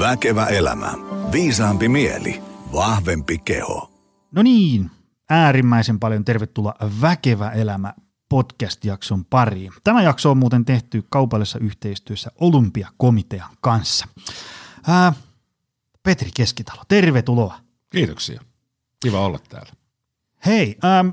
[0.00, 0.92] Väkevä elämä.
[1.32, 2.42] Viisaampi mieli.
[2.72, 3.90] Vahvempi keho.
[4.32, 4.90] No niin,
[5.30, 7.94] äärimmäisen paljon tervetuloa Väkevä elämä
[8.28, 9.72] podcast-jakson pariin.
[9.84, 14.06] Tämä jakso on muuten tehty kaupallisessa yhteistyössä Olympiakomitean kanssa.
[14.86, 15.12] Ää,
[16.02, 17.54] Petri Keskitalo, tervetuloa.
[17.90, 18.40] Kiitoksia.
[19.00, 19.72] Kiva olla täällä.
[20.46, 21.08] Hei, ähm,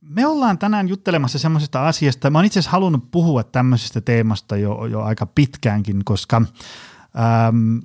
[0.00, 2.30] me ollaan tänään juttelemassa semmoisesta asiasta.
[2.30, 7.78] Mä oon itse asiassa halunnut puhua tämmöisestä teemasta jo, jo aika pitkäänkin, koska ähm,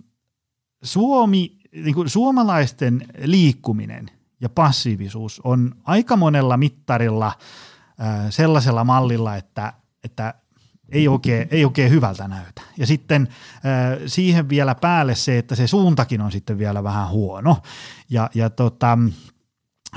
[0.85, 7.31] Suomi, niin kuin suomalaisten liikkuminen ja passiivisuus on aika monella mittarilla
[8.30, 10.34] sellaisella mallilla, että, että
[10.89, 12.61] ei oikein, ei oikein hyvältä näytä.
[12.77, 17.58] Ja sitten äh, siihen vielä päälle se, että se suuntakin on sitten vielä vähän huono.
[18.09, 18.97] Ja, ja tota,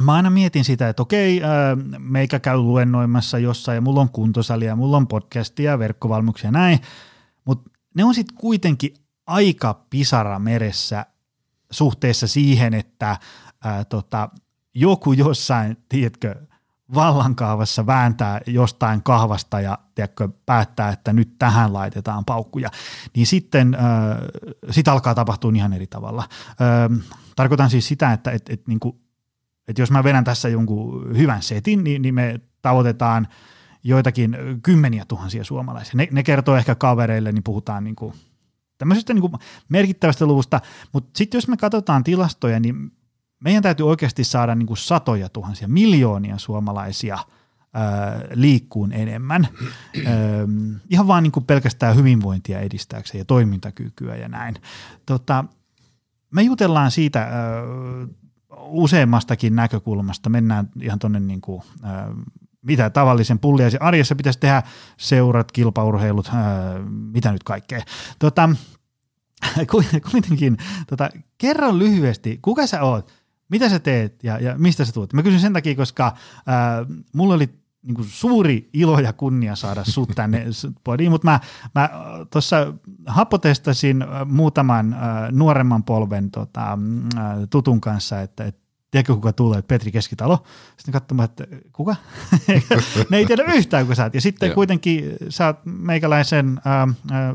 [0.03, 1.51] mä aina mietin sitä, että okei, äh,
[1.99, 6.79] meikä käy luennoimassa jossain ja mulla on kuntosalia, mulla on podcastia, verkkovalmuksia ja näin,
[7.45, 8.95] mutta ne on sitten kuitenkin
[9.29, 11.07] aika pisara meressä
[11.71, 13.17] suhteessa siihen, että
[13.65, 14.29] ää, tota,
[14.75, 16.35] joku jossain, tiedätkö,
[16.95, 22.71] vallankaavassa vääntää jostain kahvasta ja tiedätkö, päättää, että nyt tähän laitetaan paukkuja,
[23.17, 23.81] niin sitten äh,
[24.71, 26.25] sit alkaa tapahtua ihan eri tavalla.
[26.49, 29.01] Äh, tarkoitan siis sitä, että et, et, niin kuin,
[29.69, 33.29] et jos mä vedän tässä jonkun hyvän setin, niin, niin me tavoitetaan
[33.85, 35.93] joitakin kymmeniä tuhansia suomalaisia.
[35.95, 38.15] Ne, ne kertoo ehkä kavereille, niin puhutaan niin kuin–
[38.79, 39.33] tämmöisestä niin kuin
[39.69, 40.61] merkittävästä luvusta,
[40.93, 42.93] mutta sitten jos me katsotaan tilastoja, niin
[43.41, 47.19] meidän täytyy oikeasti saada niin kuin satoja tuhansia, miljoonia suomalaisia
[48.35, 49.49] liikkuun enemmän,
[50.07, 50.15] ää,
[50.91, 54.55] ihan vaan niin kuin pelkästään hyvinvointia edistääkseen ja toimintakykyä ja näin.
[55.07, 55.45] Tota,
[56.31, 57.31] me jutellaan siitä ää,
[58.57, 61.63] useammastakin näkökulmasta, mennään ihan tuonne niin kuin,
[62.63, 64.63] mitä tavallisen pulliaisen arjessa pitäisi tehdä,
[64.97, 67.81] seurat, kilpaurheilut, ää, mitä nyt kaikkea.
[68.19, 68.49] Tota,
[70.11, 73.13] kuitenkin, tota, kerro lyhyesti, kuka sä oot,
[73.49, 75.13] mitä sä teet ja, ja mistä sä tulet?
[75.13, 77.49] Mä kysyn sen takia, koska ää, mulla oli
[77.83, 80.47] niin kuin suuri ilo ja kunnia saada sut tänne
[80.85, 81.41] podiin, mutta mä,
[81.75, 81.91] mä
[82.33, 82.75] tuossa
[83.07, 85.01] hapotestasin muutaman äh,
[85.33, 86.79] nuoremman polven tota,
[87.17, 90.43] äh, tutun kanssa, että, että tiedätkö kuka tulee, Petri Keskitalo.
[90.77, 91.97] Sitten katsomaan, että kuka?
[93.11, 94.15] ne ei tiedä yhtään, kuka sä oot.
[94.15, 97.35] Ja sitten kuitenkin sä oot meikäläisen ää, ää,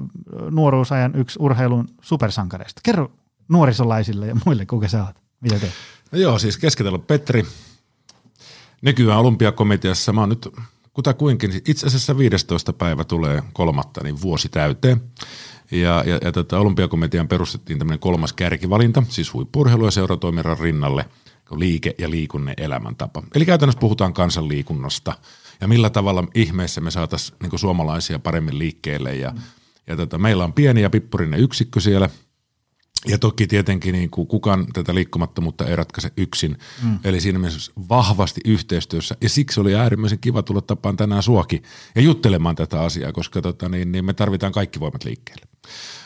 [0.52, 2.81] nuoruusajan yksi urheilun supersankareista.
[2.84, 3.12] Kerro
[3.50, 5.16] nuorisolaisille ja muille, kuka sä oot.
[5.40, 5.74] Mitä teet?
[6.12, 7.46] No joo, siis Keskitalo Petri.
[8.81, 10.50] Nykyään olympiakomiteassa mä oon nyt
[10.94, 12.74] kutakuinkin, itse asiassa 15.
[12.74, 15.02] päivä tulee kolmatta, niin vuosi täyteen.
[15.72, 21.06] Ja, ja, ja tota, olympiakomitean perustettiin tämmöinen kolmas kärkivalinta, siis huippurheilu ja seuratoiminnan rinnalle–
[21.51, 23.23] liike ja liikunnan elämäntapa.
[23.35, 25.13] Eli käytännössä puhutaan kansanliikunnasta
[25.61, 29.15] ja millä tavalla ihmeessä me saataisiin niin suomalaisia paremmin liikkeelle.
[29.15, 29.41] Ja, mm.
[29.87, 32.09] ja tota, meillä on pieni ja pippurinen yksikkö siellä–
[33.07, 36.57] ja toki tietenkin niin kuin kukaan tätä liikkumattomuutta ei ratkaise yksin.
[36.83, 36.99] Mm.
[37.03, 39.15] Eli siinä mielessä vahvasti yhteistyössä.
[39.21, 41.61] Ja siksi oli äärimmäisen kiva tulla tapaan tänään suoki
[41.95, 45.45] ja juttelemaan tätä asiaa, koska tota, niin, niin me tarvitaan kaikki voimat liikkeelle.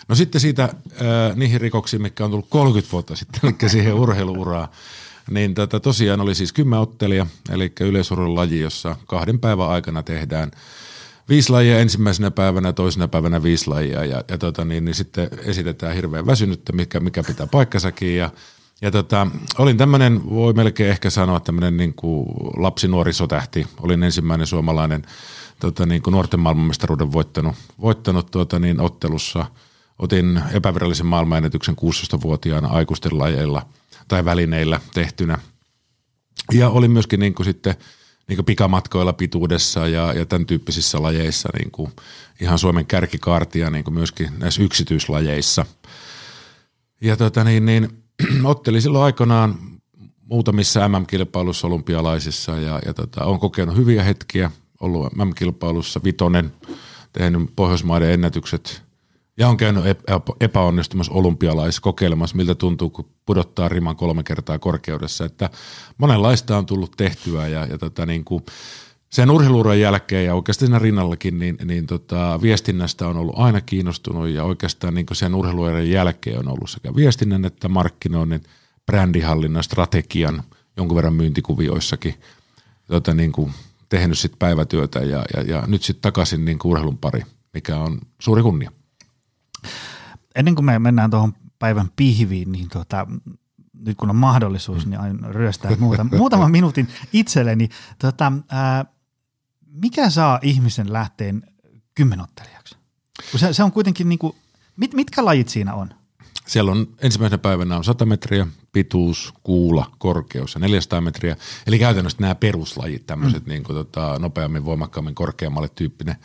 [0.08, 4.68] No sitten siitä äh, niihin rikoksiin, mikä on tullut 30 vuotta sitten, eli siihen urheiluuraan.
[5.30, 10.52] Niin tota, tosiaan oli siis kymmenottelija, eli yleisurheilulaji, jossa kahden päivän aikana tehdään
[11.30, 15.96] viisi lajia ensimmäisenä päivänä, toisena päivänä viisi lajia ja, ja tota, niin, niin sitten esitetään
[15.96, 18.30] hirveän väsynyttä, mikä, mikä pitää paikkasakin ja
[18.82, 19.28] ja tota,
[19.58, 22.28] olin tämmöinen, voi melkein ehkä sanoa tämmöinen niin kuin
[22.58, 23.68] lapsi nuori sotähti.
[23.82, 25.06] Olin ensimmäinen suomalainen
[25.60, 29.46] tota, niin kuin nuorten maailmanmestaruuden voittanut, voittanut tuota, niin ottelussa.
[30.00, 33.66] Otin epävirallisen maailmanennätyksen 16-vuotiaana aikuisten lajeilla–
[34.08, 35.38] tai välineillä tehtynä.
[36.54, 37.76] Ja oli myöskin niin kuin sitten
[38.28, 41.92] niin kuin pikamatkoilla pituudessa ja, ja tämän tyyppisissä lajeissa niin kuin
[42.42, 45.66] ihan Suomen kärkikaartia niin kuin myöskin näissä yksityislajeissa.
[47.02, 48.04] Ja tota niin, niin,
[48.44, 49.60] otteli silloin aikanaan
[50.26, 56.54] muutamissa MM-kilpailussa olympialaisissa ja, ja tota, on kokenut hyviä hetkiä, ollut MM-kilpailussa vitonen,
[57.14, 58.87] tehnyt Pohjoismaiden ennätykset
[59.38, 59.84] ja on käynyt
[60.40, 65.26] epäonnistumassa olympialaisissa kokeilemassa, miltä tuntuu, kun pudottaa riman kolme kertaa korkeudessa.
[65.26, 65.50] Että
[65.98, 68.44] monenlaista on tullut tehtyä ja, ja tota niin kuin
[69.10, 74.30] sen urheiluuran jälkeen ja oikeastaan siinä rinnallakin, niin, niin tota, viestinnästä on ollut aina kiinnostunut
[74.30, 78.44] ja oikeastaan niin sen urheiluuran jälkeen on ollut sekä viestinnän että markkinoinnin,
[78.86, 80.44] brändihallinnan, strategian,
[80.78, 82.16] jonkun verran myyntikuvioissakin
[82.88, 83.54] tota, niin kuin
[83.90, 87.24] tehnyt sit päivätyötä ja, ja, ja nyt sitten takaisin niin urheilun pari,
[87.54, 88.72] mikä on suuri kunnia.
[90.38, 93.08] Ennen kuin me mennään tuohon päivän pihviin, niin tota,
[93.74, 97.70] nyt kun on mahdollisuus, niin aina ryöstää muutama, muutaman minuutin itselleni.
[98.00, 98.86] Tota, ää,
[99.72, 101.44] mikä saa ihmisen lähteen
[101.96, 102.76] kymmenottelijaksi?
[103.36, 104.34] Se, se on kuitenkin, niin kuin,
[104.78, 105.90] mit, mitkä lajit siinä on?
[106.48, 111.36] Siellä on ensimmäisenä päivänä on 100 metriä, pituus, kuula, korkeus ja 400 metriä.
[111.68, 113.50] Eli käytännössä nämä peruslajit, tämmöiset mm.
[113.50, 116.16] niin kuin, tota, nopeammin, voimakkaammin, korkeammalle tyyppinen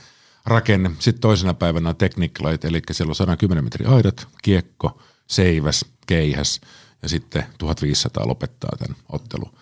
[0.47, 0.91] rakenne.
[0.99, 6.61] Sitten toisena päivänä on tekniikalajit, eli siellä on 110 metriä aidat, kiekko, seiväs, keihäs
[7.03, 9.53] ja sitten 1500 lopettaa tämän ottelun.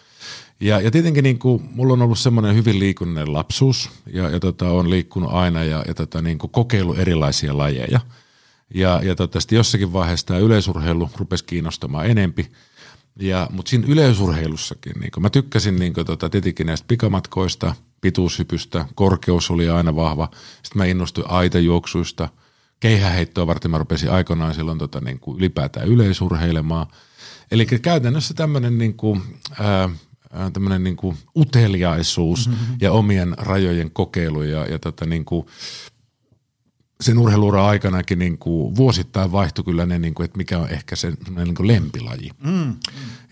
[0.60, 4.70] Ja, ja tietenkin niin kuin, mulla on ollut semmoinen hyvin liikunnallinen lapsuus ja, ja tota,
[4.70, 8.00] on liikkunut aina ja, ja tota, niin kuin kokeillut erilaisia lajeja.
[8.74, 12.50] Ja, ja tota, jossakin vaiheessa tämä yleisurheilu rupesi kiinnostamaan enempi.
[13.20, 18.86] Ja, mutta siinä yleisurheilussakin, niin kuin, mä tykkäsin niin kuin, tota, tietenkin näistä pikamatkoista, pituushypystä,
[18.94, 20.28] korkeus oli aina vahva.
[20.62, 22.28] Sitten mä innostuin aitajuoksuista,
[22.80, 26.86] keihäheittoa varten mä rupesin aikoinaan silloin tota, niin kuin ylipäätään yleisurheilemaan.
[27.50, 29.22] Eli käytännössä tämmöinen niin kuin,
[29.60, 29.90] ää,
[30.52, 32.76] tämmöinen niin kuin uteliaisuus mm-hmm.
[32.80, 35.46] ja omien rajojen kokeilu ja, ja tota niin kuin
[37.00, 40.96] sen urheiluura aikanakin niin kuin vuosittain vaihtui kyllä ne, niin kuin, että mikä on ehkä
[40.96, 42.30] se niin kuin lempilaji.
[42.44, 42.76] Mm.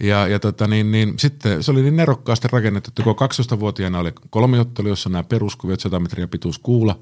[0.01, 3.17] Ja, ja tota niin, niin, sitten se oli niin nerokkaasti rakennettu, että kun
[3.57, 6.99] 12-vuotiaana oli kolmiottelu, jossa nämä peruskuviot 100 metriä pituus kuula.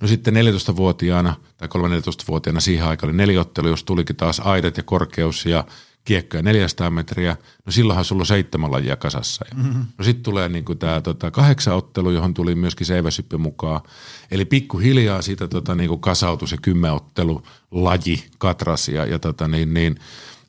[0.00, 5.46] No sitten 14-vuotiaana tai 3-14-vuotiaana siihen aikaan oli neliottelu, jos tulikin taas aidat ja korkeus
[5.46, 5.64] ja
[6.04, 7.36] kiekkoja 400 metriä,
[7.66, 9.44] no silloinhan sulla on seitsemän lajia kasassa.
[9.56, 9.84] Mm-hmm.
[9.98, 13.80] No sitten tulee niinku tämä tota, kahdeksan ottelu, johon tuli myöskin seiväsyppy mukaan.
[14.30, 19.96] Eli pikkuhiljaa siitä tota, niinku kasautui se kymmenottelu laji katras ja, ja, tota, niin, niin,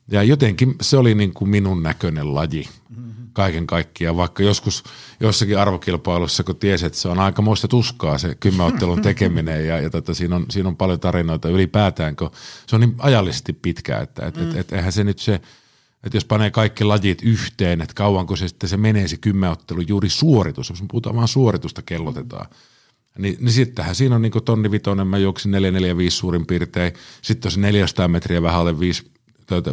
[0.08, 3.05] ja jotenkin se oli niinku minun näköinen laji mm-hmm.
[3.36, 4.84] Kaiken kaikkiaan, vaikka joskus
[5.20, 9.90] jossakin arvokilpailussa, kun tiesi, että se on aika muista tuskaa se kymmenottelun tekeminen ja, ja
[9.90, 12.30] tota, siinä, on, siinä on paljon tarinoita ylipäätään, kun
[12.66, 14.50] se on niin ajallisesti pitkä, että et, mm.
[14.50, 15.34] et, et, eihän se nyt se,
[16.04, 20.08] että jos panee kaikki lajit yhteen, että kauanko se sitten se menee se kymmenottelu juuri
[20.08, 22.46] suoritus, jos me puhutaan vaan suoritusta kellotetaan,
[23.18, 26.92] niin, niin sittenhän siinä on niin tonni vitonen, mä juoksin 445 suurin piirtein,
[27.22, 29.10] sitten on se 400 metriä vähän alle 5,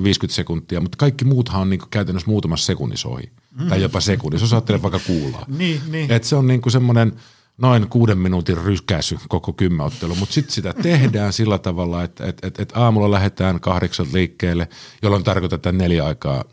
[0.03, 3.23] 50 sekuntia, mutta kaikki muuthan on niin käytännössä muutamassa sekunnissa ohi.
[3.23, 3.42] Mm.
[3.69, 5.45] Tai jopa sekunnissa, jos ajattelee vaikka kuulaa.
[5.47, 6.11] niin, niin.
[6.11, 7.13] Et se on niin semmoinen
[7.57, 12.59] noin kuuden minuutin ryskäsy koko kymmäottelu, mutta sitten sitä tehdään sillä tavalla, että et, et,
[12.59, 14.67] et aamulla lähdetään kahdeksan liikkeelle,
[15.01, 16.43] jolloin tarkoitetaan neljä aikaa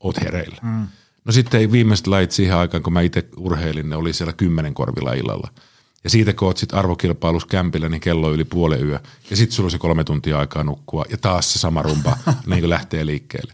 [0.00, 0.58] oot hereillä.
[0.62, 0.86] Mm.
[1.24, 5.12] No sitten viimeiset lait siihen aikaan, kun mä itse urheilin, ne oli siellä kymmenen korvilla
[5.12, 5.48] illalla–
[6.04, 8.98] ja siitä kun oot sitten arvokilpailus kämpillä, niin kello on yli puoli yö.
[9.30, 12.16] Ja sitten sulla on se kolme tuntia aikaa nukkua ja taas se sama rumpa
[12.46, 13.52] niin lähtee liikkeelle.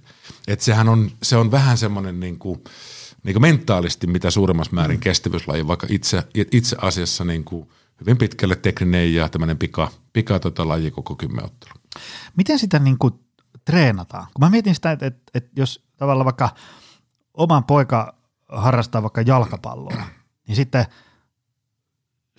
[0.53, 2.65] Et sehän on, se on vähän semmoinen niin kuin,
[3.23, 5.01] niin kuin mentaalisti mitä suuremmassa määrin mm.
[5.01, 7.69] kestävyyslaji, vaikka itse, itse asiassa niin kuin
[8.01, 11.73] hyvin pitkälle tekninen ja tämmöinen pika, pika tota laji koko kymmeottelu.
[12.37, 13.15] Miten sitä niin kuin
[13.65, 14.27] treenataan?
[14.35, 16.55] Kun mä mietin sitä, että, että, että jos tavallaan vaikka
[17.35, 18.15] oman poika
[18.49, 20.03] harrastaa vaikka jalkapalloa,
[20.47, 20.85] niin sitten–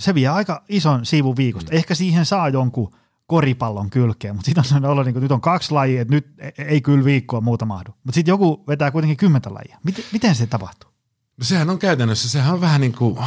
[0.02, 1.72] se vie aika ison siivun viikosta.
[1.72, 1.78] Mm.
[1.78, 2.96] Ehkä siihen saa jonkun
[3.31, 6.28] koripallon kylkeen, mutta sitten on sellainen olo, niin kuin, nyt on kaksi lajia, että nyt
[6.38, 7.92] e- ei kyllä viikkoa muuta mahdu.
[8.04, 9.78] Mutta sitten joku vetää kuitenkin kymmentä lajia.
[9.83, 10.89] Miten, miten se tapahtuu?
[11.38, 13.18] No sehän on käytännössä, sehän on vähän niin kuin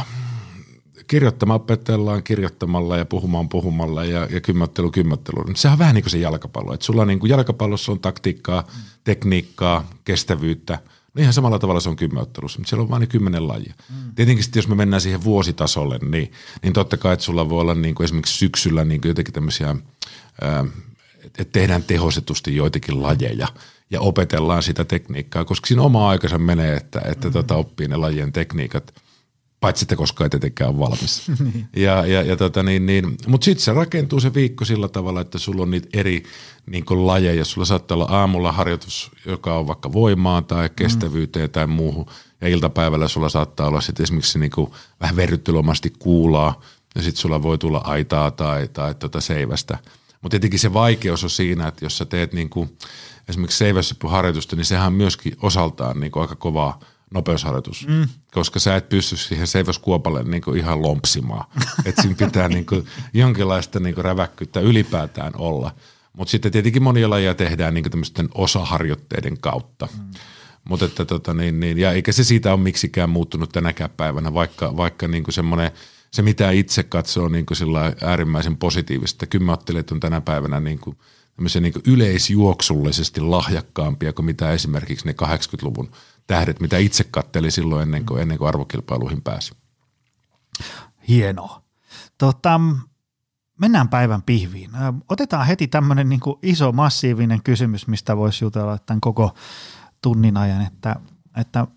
[1.07, 5.55] kirjoittamaan opetellaan kirjoittamalla ja puhumaan puhumalla ja, ja kymmättely kymmättely.
[5.55, 6.73] Sehän on vähän niin kuin se jalkapallo.
[6.73, 8.81] Että sulla niin kuin jalkapallossa on taktiikkaa, mm.
[9.03, 10.79] tekniikkaa, kestävyyttä–
[11.15, 13.73] No ihan samalla tavalla se on kymmenottelussa, mutta siellä on vain ne kymmenen lajia.
[13.89, 14.15] Mm.
[14.15, 16.31] Tietenkin sitten, jos me mennään siihen vuositasolle, niin,
[16.63, 19.75] niin totta kai, että sulla voi olla niin kuin esimerkiksi syksyllä niin kuin jotenkin tämmöisiä,
[21.25, 23.47] että tehdään tehostetusti joitakin lajeja
[23.89, 27.33] ja opetellaan sitä tekniikkaa, koska siinä oma aikansa menee, että, että mm.
[27.33, 28.93] tota, oppii ne lajien tekniikat–
[29.65, 31.23] paitsi että koskaan ei tietenkään ole valmis.
[31.39, 31.67] niin.
[31.75, 35.37] ja, ja, ja tota niin, niin, Mutta sitten se rakentuu se viikko sillä tavalla, että
[35.37, 36.23] sulla on niitä eri
[36.65, 37.45] niin lajeja.
[37.45, 41.51] Sulla saattaa olla aamulla harjoitus, joka on vaikka voimaan tai kestävyyteen mm.
[41.51, 42.05] tai muuhun.
[42.41, 44.71] Ja iltapäivällä sulla saattaa olla sitten esimerkiksi niin kuin
[45.01, 46.61] vähän verryttelomasti kuulaa.
[46.95, 49.77] Ja sitten sulla voi tulla aitaa tai, tai tota seivästä.
[50.25, 52.77] Mutta tietenkin se vaikeus on siinä, että jos sä teet niin kuin
[53.29, 56.79] esimerkiksi seiväshyppyharjoitusta, niin sehän on myöskin osaltaan niin kuin aika kovaa–
[57.13, 58.07] nopeusharjoitus, mm.
[58.31, 61.45] koska sä et pysty siihen seivoskuopalle niin kuin ihan lompsimaan.
[61.85, 65.75] että siinä pitää niin kuin jonkinlaista niin kuin räväkkyyttä ylipäätään olla.
[66.13, 69.87] Mutta sitten tietenkin monia lajeja tehdään niin tämmöisten osaharjoitteiden kautta.
[69.97, 70.11] Mm.
[70.63, 74.77] Mutta että tota niin, niin, ja eikä se siitä ole miksikään muuttunut tänäkään päivänä, vaikka,
[74.77, 75.71] vaikka niin semmoinen,
[76.15, 77.57] se mitä itse katsoo niin kuin
[78.01, 79.27] äärimmäisen positiivista.
[79.27, 80.97] Kyllä mä että on tänä päivänä niin kuin,
[81.61, 85.91] niin kuin yleisjuoksullisesti lahjakkaampia kuin mitä esimerkiksi ne 80-luvun
[86.27, 89.53] tähdet, mitä itse kattelin silloin ennen kuin, ennen kuin arvokilpailuihin pääsi.
[91.07, 91.61] Hienoa.
[92.17, 92.61] Tota,
[93.59, 94.71] mennään päivän pihviin.
[95.09, 99.35] Otetaan heti tämmöinen niin iso massiivinen kysymys, mistä voisi jutella tämän koko
[100.01, 100.95] tunnin ajan, että,
[101.37, 101.67] että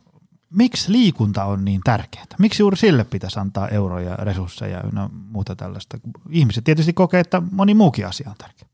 [0.51, 2.27] miksi liikunta on niin tärkeää?
[2.39, 5.99] Miksi juuri sille pitäisi antaa euroja, resursseja ja muuta tällaista?
[6.31, 8.69] Ihmiset tietysti kokee, että moni muukin asia on tärkeä.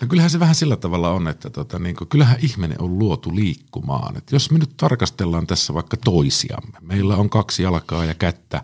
[0.00, 3.34] No kyllähän se vähän sillä tavalla on, että tota, niin kuin, kyllähän ihminen on luotu
[3.34, 4.16] liikkumaan.
[4.16, 8.62] Et jos me nyt tarkastellaan tässä vaikka toisiamme, meillä on kaksi jalkaa ja kättä,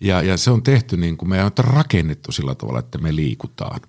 [0.00, 3.80] ja, ja se on tehty niin kuin, me on rakennettu sillä tavalla, että me liikutaan.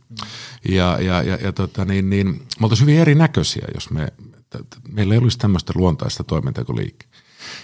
[0.69, 4.13] Ja, ja, ja, ja tota, niin, niin, me oltaisiin hyvin erinäköisiä, jos me,
[4.91, 7.05] meillä ei olisi tämmöistä luontaista toimintaa kuin liike.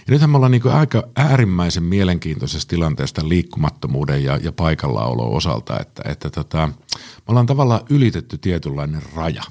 [0.08, 6.04] Ja nythän me ollaan niin aika äärimmäisen mielenkiintoisessa tilanteessa liikkumattomuuden ja, ja paikallaolo osalta, että,
[6.10, 6.68] että tota,
[6.98, 9.44] me ollaan tavallaan ylitetty tietynlainen raja.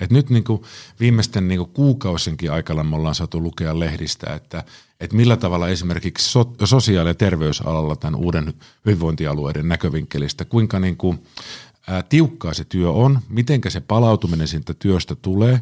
[0.00, 0.62] Et nyt niin kuin
[1.00, 4.64] viimeisten niin kuin kuukausinkin aikana me ollaan saatu lukea lehdistä, että,
[5.00, 8.52] että millä tavalla esimerkiksi so, sosiaali- ja terveysalalla tämän uuden
[8.86, 11.22] hyvinvointialueiden näkövinkkelistä, kuinka niin kuin,
[11.88, 15.60] ää, tiukkaa se työ on, miten se palautuminen siitä työstä tulee.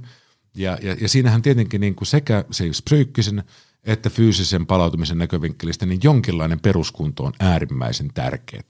[0.54, 3.44] Ja, ja, ja siinähän tietenkin niin kuin sekä se psyykkisen
[3.86, 8.62] että fyysisen palautumisen näkövinkkelistä, niin jonkinlainen peruskunto on äärimmäisen tärkeää.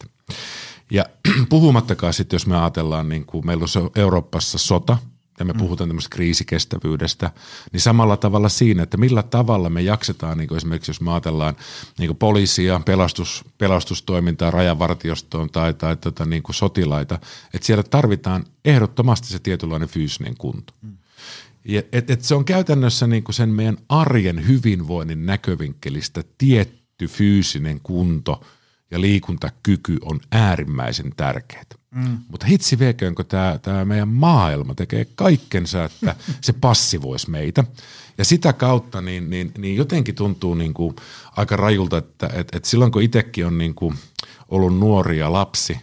[0.90, 1.04] Ja
[1.48, 4.98] puhumattakaan sitten, jos me ajatellaan, niin kuin meillä on Euroopassa sota,
[5.38, 5.58] ja me mm.
[5.58, 7.30] puhutaan tämmöistä kriisikestävyydestä,
[7.72, 11.56] niin samalla tavalla siinä, että millä tavalla me jaksetaan, niin kuin esimerkiksi jos me ajatellaan
[11.98, 17.18] niin kuin poliisia, pelastus, pelastustoimintaa, rajavartiostoon tai, tai tota, niin kuin sotilaita,
[17.54, 20.72] että siellä tarvitaan ehdottomasti se tietynlainen fyysinen kunto.
[20.82, 20.96] Mm.
[21.92, 28.44] Et, et se on käytännössä niin kuin sen meidän arjen hyvinvoinnin näkövinkkelistä tietty fyysinen kunto
[28.90, 31.64] ja liikuntakyky on äärimmäisen tärkeää.
[31.94, 32.18] Mm.
[32.28, 37.64] Mutta hitsi viekönkö tämä, tämä meidän maailma tekee kaikkensa, että se passivoisi meitä.
[38.18, 40.96] Ja sitä kautta niin, niin, niin jotenkin tuntuu niin kuin
[41.36, 43.94] aika rajulta, että, että, että silloin kun itsekin on niin kuin
[44.48, 45.78] ollut nuori ja lapsi,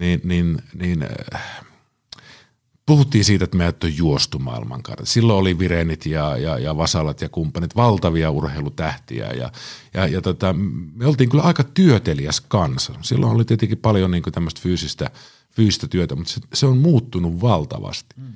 [0.00, 1.64] niin, niin, niin äh,
[2.90, 5.06] puhuttiin siitä, että meidät on juostu maailmankartalla.
[5.06, 9.52] Silloin oli Virenit ja, ja, ja Vasalat ja kumppanit, valtavia urheilutähtiä ja,
[9.94, 10.54] ja, ja tota,
[10.94, 12.94] me oltiin kyllä aika työteliäs kansa.
[13.02, 15.10] Silloin oli tietenkin paljon niin tämmöistä fyysistä,
[15.50, 18.14] fyysistä työtä, mutta se, se on muuttunut valtavasti.
[18.16, 18.32] Mm.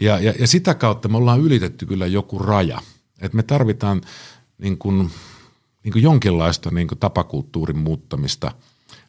[0.00, 2.80] Ja, ja, ja sitä kautta me ollaan ylitetty kyllä joku raja.
[3.20, 4.00] että me tarvitaan
[4.58, 5.10] niin kuin,
[5.84, 8.52] niin kuin jonkinlaista niin kuin tapakulttuurin muuttamista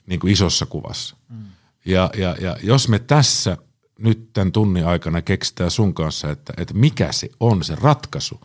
[0.06, 1.16] niin kuin isossa kuvassa.
[1.30, 1.46] Mm.
[1.86, 3.58] Ja, ja, ja jos me tässä
[3.98, 8.40] nyt tämän tunnin aikana keksitään sun kanssa, että, että mikä se on se ratkaisu,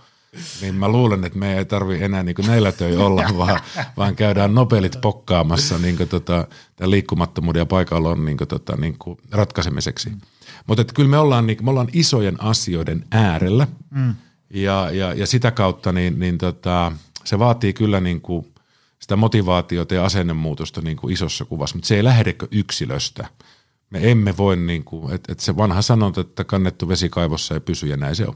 [0.60, 3.60] niin mä luulen, että me ei tarvi enää niin näillä töi olla, vaan,
[3.96, 8.96] vaan käydään nopelit pokkaamassa niin tota, tämän liikkumattomuuden ja paikalon niin tota, niin
[9.30, 10.10] ratkaisemiseksi.
[10.10, 10.20] Mm.
[10.66, 14.14] Mutta kyllä me ollaan, niin, me ollaan isojen asioiden äärellä mm.
[14.50, 16.92] ja, ja, ja sitä kautta niin, niin tota,
[17.24, 18.46] se vaatii kyllä niin kuin
[18.98, 23.28] sitä motivaatiota ja asennemuutosta niin kuin isossa kuvassa, mutta se ei lähdekö yksilöstä–
[23.92, 27.60] me emme voi, niin kuin, että, että se vanha sanonta, että kannettu vesi kaivossa ei
[27.60, 28.34] pysy ja näin se on.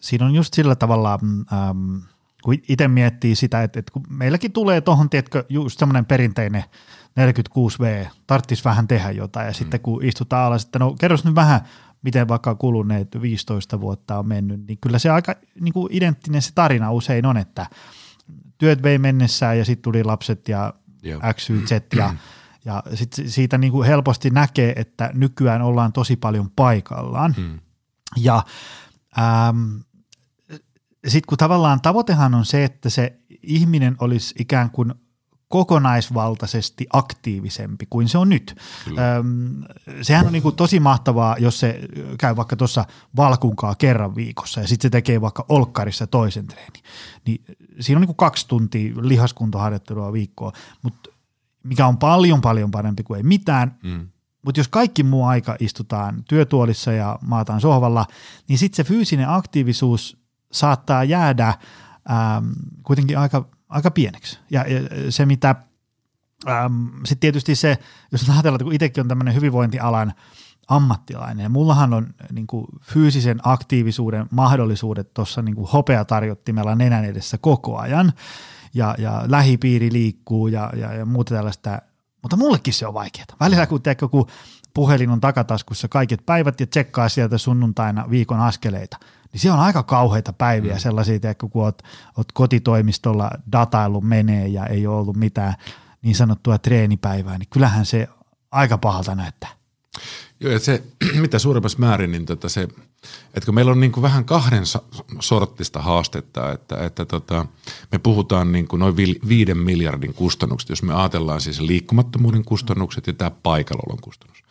[0.00, 1.18] Siinä on just sillä tavalla,
[1.52, 1.96] ähm,
[2.42, 6.64] kun itse miettii sitä, että, että kun meilläkin tulee tuohon, tiedätkö, just semmoinen perinteinen
[7.20, 9.54] 46V, tarvitsisi vähän tehdä jotain ja mm.
[9.54, 11.60] sitten kun istutaan alas, että no kerros nyt vähän,
[12.02, 16.50] miten vaikka kuluneet 15 vuotta on mennyt, niin kyllä se aika niin kuin identtinen se
[16.54, 17.66] tarina usein on, että
[18.58, 21.20] työt vei mennessään ja sitten tuli lapset ja Joo.
[21.34, 22.14] X, Y, Z ja
[22.64, 27.34] Ja sit siitä niin kuin helposti näkee, että nykyään ollaan tosi paljon paikallaan.
[27.36, 27.58] Hmm.
[28.16, 28.42] Ja
[29.18, 29.76] ähm,
[31.08, 34.94] sitten kun tavallaan tavoitehan on se, että se ihminen olisi ikään kuin
[35.48, 38.56] kokonaisvaltaisesti aktiivisempi kuin se on nyt.
[38.88, 39.62] Öm,
[40.02, 41.80] sehän on niin kuin tosi mahtavaa, jos se
[42.18, 42.84] käy vaikka tuossa
[43.16, 46.82] valkunkaa kerran viikossa ja sitten se tekee vaikka olkkarissa toisen treeni.
[47.26, 47.44] Niin
[47.80, 50.52] siinä on niin kuin kaksi tuntia lihaskuntoharjoittelua viikkoa,
[50.82, 51.10] mutta
[51.62, 53.78] mikä on paljon paljon parempi kuin ei mitään.
[53.82, 54.08] Mm.
[54.44, 58.06] Mutta jos kaikki muu aika istutaan työtuolissa ja maataan sohvalla,
[58.48, 60.20] niin sitten se fyysinen aktiivisuus
[60.52, 61.48] saattaa jäädä
[62.10, 62.46] ähm,
[62.82, 64.38] kuitenkin aika, aika pieneksi.
[64.50, 65.54] Ja, ja se, mitä
[66.48, 67.78] ähm, sitten tietysti se,
[68.12, 70.12] jos ajatellaan, että kun itsekin on tämmöinen hyvinvointialan
[70.68, 77.78] ammattilainen, ja mullahan on niin kuin, fyysisen aktiivisuuden mahdollisuudet tuossa niin hopeatarjottimella nenän edessä koko
[77.78, 78.12] ajan,
[78.74, 81.78] ja, ja lähipiiri liikkuu ja, ja, ja muuta tällaista,
[82.22, 83.26] mutta mullekin se on vaikeaa.
[83.40, 84.26] Välillä kun teekö, kun
[84.74, 88.96] puhelin on takataskussa kaiket päivät ja tsekkaa sieltä sunnuntaina viikon askeleita,
[89.32, 90.78] niin se on aika kauheita päiviä mm.
[90.78, 91.82] sellaisia, teekö, kun oot,
[92.16, 95.54] oot kotitoimistolla datailu menee ja ei ole ollut mitään
[96.02, 98.08] niin sanottua treenipäivää, niin kyllähän se
[98.50, 99.50] aika pahalta näyttää.
[100.40, 100.82] Joo, että se
[101.20, 102.68] mitä suurimmassa määrin, niin tota se,
[103.34, 104.62] että kun meillä on niin kuin vähän kahden
[105.20, 107.46] sorttista haastetta, että, että tota,
[107.92, 108.96] me puhutaan niin kuin noin
[109.28, 114.42] viiden miljardin kustannukset, jos me ajatellaan siis liikkumattomuuden kustannukset ja tämä paikallolon kustannus.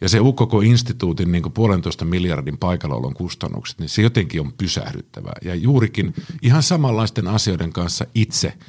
[0.00, 5.34] Ja se UKK-instituutin niin kuin puolentoista miljardin paikallolon kustannukset, niin se jotenkin on pysähdyttävää.
[5.44, 8.52] Ja juurikin ihan samanlaisten asioiden kanssa itse–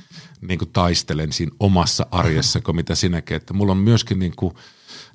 [0.47, 4.53] niin kuin taistelen siinä omassa arjessa kuin mitä sinäkin, että mulla on myöskin niin kuin,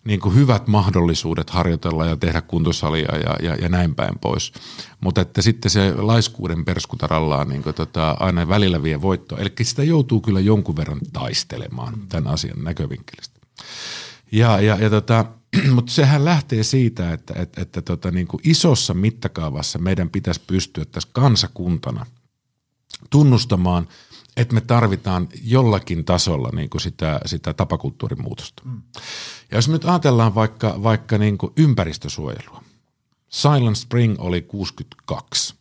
[0.04, 4.52] niin kuin hyvät mahdollisuudet harjoitella ja tehdä kuntosalia ja, ja, ja näin päin pois.
[5.00, 9.38] Mutta että sitten se laiskuuden perskutarallaan niin kuin tota, aina välillä vie voittoa.
[9.38, 13.40] Eli sitä joutuu kyllä jonkun verran taistelemaan tämän asian näkövinkkelistä.
[14.32, 15.24] Ja, ja, ja tota,
[15.74, 20.84] mutta sehän lähtee siitä, että, että, että tota, niin kuin isossa mittakaavassa meidän pitäisi pystyä
[20.84, 22.06] tässä kansakuntana
[23.10, 23.88] tunnustamaan,
[24.36, 28.62] että me tarvitaan jollakin tasolla niin kuin sitä, sitä tapakulttuurimuutosta.
[28.64, 28.82] Mm.
[29.50, 32.62] Ja jos me nyt ajatellaan vaikka, vaikka niin kuin ympäristösuojelua.
[33.28, 35.54] Silent Spring oli 62.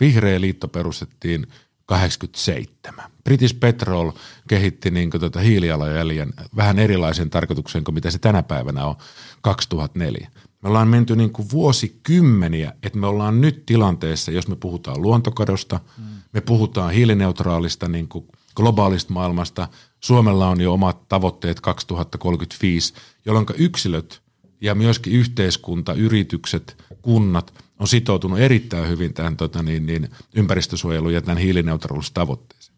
[0.00, 1.46] Vihreä liitto perustettiin
[1.86, 3.10] 87.
[3.24, 4.12] British Petrol
[4.48, 8.94] kehitti niin kuin tuota hiilijalanjäljen vähän erilaisen tarkoituksen kuin mitä se tänä päivänä on
[9.40, 10.30] 2004.
[10.62, 15.80] Me ollaan menty niin kuin vuosikymmeniä, että me ollaan nyt tilanteessa, jos me puhutaan luontokadosta,
[15.98, 16.04] mm.
[16.36, 18.26] Me puhutaan hiilineutraalista niin kuin
[18.56, 19.68] globaalista maailmasta.
[20.00, 22.94] Suomella on jo omat tavoitteet 2035,
[23.26, 24.22] jolloin yksilöt
[24.60, 31.22] ja myöskin yhteiskunta, yritykset, kunnat on sitoutunut erittäin hyvin tähän tota, niin, niin, ympäristösuojeluun ja
[31.22, 32.76] tämän hiilineutraalisuustavoitteeseen.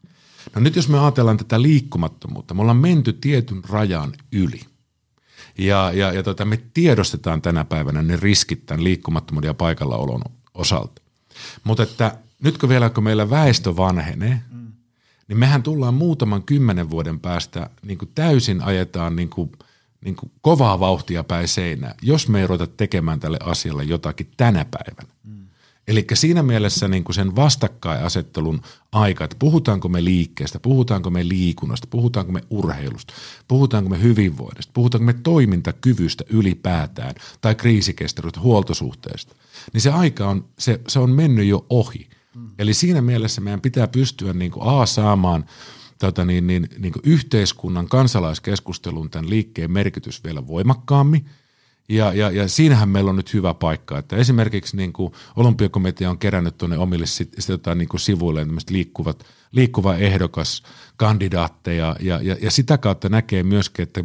[0.54, 4.60] No nyt jos me ajatellaan tätä liikkumattomuutta, me ollaan menty tietyn rajan yli–
[5.58, 10.22] ja, ja, ja tota, me tiedostetaan tänä päivänä ne riskit tämän liikkumattomuuden ja paikallaolon
[10.54, 11.02] osalta.
[11.64, 14.72] Mutta että nytkö vielä, kun meillä väestö vanhenee, mm.
[15.28, 19.52] niin mehän tullaan muutaman kymmenen vuoden päästä niin kuin täysin ajetaan niin kuin,
[20.04, 24.64] niin kuin kovaa vauhtia päin seinää, jos me ei ruveta tekemään tälle asialle jotakin tänä
[24.64, 25.14] päivänä.
[25.24, 25.46] Mm.
[25.88, 31.86] Eli siinä mielessä niin kuin sen vastakkainasettelun aika, että puhutaanko me liikkeestä, puhutaanko me liikunnasta,
[31.90, 33.14] puhutaanko me urheilusta,
[33.48, 39.34] puhutaanko me hyvinvoinnista, puhutaanko me toimintakyvystä ylipäätään tai kriisikestävyydestä, huoltosuhteesta,
[39.72, 42.08] niin se aika on, se, se on mennyt jo ohi.
[42.58, 45.44] Eli siinä mielessä meidän pitää pystyä niin kuin A saamaan
[45.98, 51.26] tota niin, niin, niin kuin yhteiskunnan kansalaiskeskustelun tämän liikkeen merkitys vielä voimakkaammin–
[51.88, 56.18] ja, ja, ja siinähän meillä on nyt hyvä paikka, että esimerkiksi niin kuin olympiakomitea on
[56.18, 60.62] kerännyt tuonne omille sit, sit niin kuin sivuille liikkuvat, liikkuva ehdokas
[60.96, 64.04] kandidaatteja ja, ja, ja sitä kautta näkee myöskin, että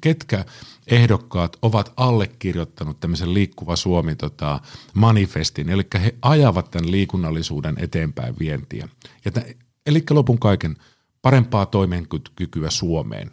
[0.00, 0.44] ketkä
[0.90, 4.60] ehdokkaat ovat allekirjoittanut tämmöisen liikkuva Suomi tota,
[4.94, 8.88] manifestin, eli he ajavat tämän liikunnallisuuden eteenpäin vientiä.
[9.24, 9.48] Ja tämän,
[9.86, 10.76] eli lopun kaiken
[11.22, 13.30] parempaa toimenkykyä Suomeen.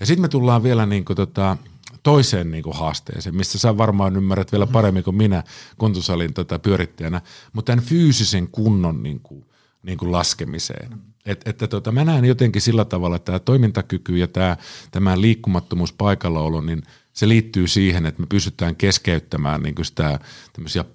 [0.00, 1.56] Ja sitten me tullaan vielä niin kuin tota,
[2.02, 5.42] toiseen niin kuin haasteeseen, mistä sä varmaan ymmärrät vielä paremmin kuin minä
[5.78, 7.20] kuntosalin tota, pyörittäjänä,
[7.52, 9.44] mutta tämän fyysisen kunnon niin kuin,
[9.82, 11.15] niin kuin laskemiseen.
[11.26, 14.56] Et, että tota, mä näen jotenkin sillä tavalla, että tämä toimintakyky ja tämä,
[14.90, 16.82] tämä liikkumattomuus paikallaolo, niin–
[17.16, 20.18] se liittyy siihen, että me pystytään keskeyttämään niin kuin sitä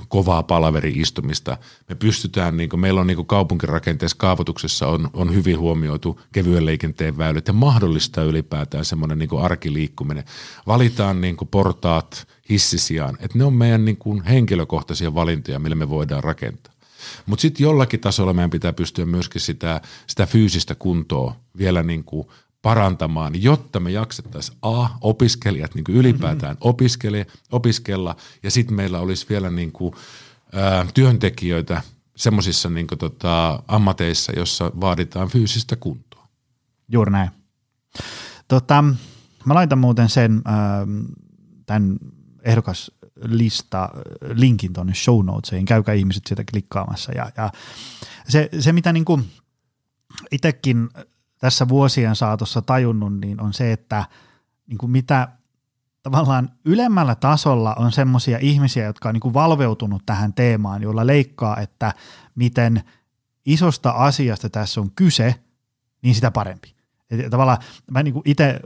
[0.08, 1.58] kovaa palaveri-istumista.
[1.89, 6.65] Me pystytään, niin kuin, meillä on niin kuin kaupunkirakenteessa kaavoituksessa on, on hyvin huomioitu kevyen
[6.65, 10.24] liikenteen väylät ja mahdollistaa ylipäätään semmoinen niin arkiliikkuminen.
[10.67, 15.89] Valitaan niin kuin portaat hissisijaan, että ne on meidän niin kuin henkilökohtaisia valintoja, millä me
[15.89, 16.71] voidaan rakentaa.
[17.26, 22.28] Mutta sitten jollakin tasolla meidän pitää pystyä myöskin sitä, sitä fyysistä kuntoa vielä niin kuin
[22.62, 26.69] parantamaan, jotta me jaksettaisiin A, opiskelijat niin kuin ylipäätään mm-hmm.
[26.69, 29.93] opiskele, opiskella ja sitten meillä olisi vielä niin kuin,
[30.56, 31.82] ä, työntekijöitä
[32.15, 36.28] semmoisissa niin tota, ammateissa, jossa vaaditaan fyysistä kuntoa.
[36.91, 37.30] Juuri näin.
[38.47, 38.84] Tota,
[39.45, 40.54] mä laitan muuten sen äh,
[41.65, 41.97] tämän
[43.22, 43.90] ehdokaslista
[44.34, 47.52] linkin tuonne show notesiin, käykää ihmiset sieltä klikkaamassa ja, ja
[48.28, 49.06] se, se mitä niin
[50.32, 50.90] itsekin
[51.40, 54.06] tässä vuosien saatossa tajunnut, niin on se, että
[54.68, 55.28] niin kuin mitä
[56.04, 61.58] tavallaan ylemmällä tasolla on semmoisia ihmisiä, jotka on niin kuin valveutunut tähän teemaan, jolla leikkaa,
[61.58, 61.94] että
[62.36, 62.84] miten
[63.46, 65.36] isosta asiasta tässä on kyse,
[66.02, 66.76] niin sitä parempi.
[67.12, 67.58] Et tavallaan
[67.91, 68.60] mä niin itse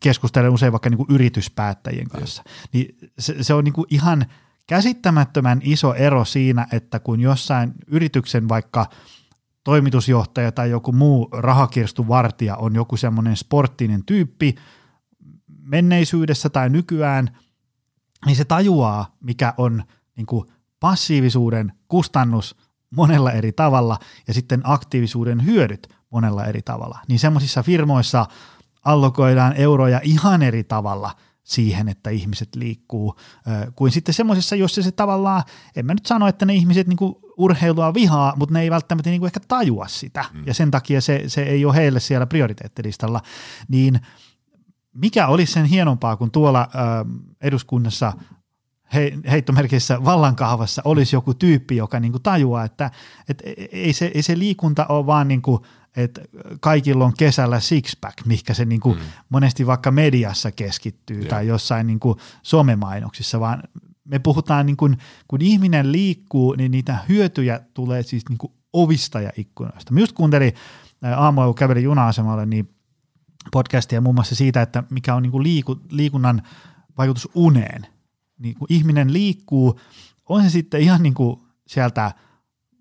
[0.00, 4.26] keskustelen usein vaikka niin kuin yrityspäättäjien kanssa, niin se, se on niin kuin ihan
[4.66, 8.86] käsittämättömän iso ero siinä, että kun jossain yrityksen vaikka–
[9.64, 14.54] toimitusjohtaja tai joku muu rahakirstuvartija on joku semmoinen sporttinen tyyppi
[15.62, 17.38] menneisyydessä tai nykyään,
[18.26, 19.84] niin se tajuaa, mikä on
[20.16, 20.48] niin kuin
[20.80, 22.56] passiivisuuden kustannus
[22.90, 23.98] monella eri tavalla
[24.28, 26.98] ja sitten aktiivisuuden hyödyt monella eri tavalla.
[27.08, 28.26] Niin semmoisissa firmoissa
[28.84, 31.10] allokoidaan euroja ihan eri tavalla–
[31.44, 33.16] siihen, että ihmiset liikkuu,
[33.76, 35.42] kuin sitten semmoisessa, jossa se tavallaan,
[35.76, 39.26] en mä nyt sano, että ne ihmiset niinku urheilua vihaa, mutta ne ei välttämättä niinku
[39.26, 40.42] ehkä tajua sitä, mm.
[40.46, 43.20] ja sen takia se, se ei ole heille siellä prioriteettilistalla,
[43.68, 44.00] niin
[44.94, 46.68] mikä olisi sen hienompaa, kun tuolla äh,
[47.40, 48.12] eduskunnassa
[48.94, 52.90] he, heittomerkissä vallankahvassa olisi joku tyyppi, joka niinku tajuaa, että
[53.28, 55.64] et ei, se, ei se liikunta ole vaan niinku
[55.96, 56.20] että
[56.60, 59.04] kaikilla on kesällä six-pack, mikä se niin kuin mm.
[59.28, 61.28] monesti vaikka mediassa keskittyy yeah.
[61.28, 63.62] tai jossain niin kuin somemainoksissa, vaan
[64.04, 69.20] me puhutaan, niin kuin, kun ihminen liikkuu, niin niitä hyötyjä tulee siis niin kuin ovista
[69.20, 69.92] ja ikkunoista.
[69.92, 70.52] Mä just kuuntelin
[71.16, 72.74] aamulla, kun kävelin juna-asemalle, niin
[73.52, 76.42] podcastia muun muassa siitä, että mikä on niin kuin liiku, liikunnan
[76.98, 77.86] vaikutus uneen.
[78.38, 79.80] Niin kun ihminen liikkuu,
[80.28, 82.12] on se sitten ihan niin kuin sieltä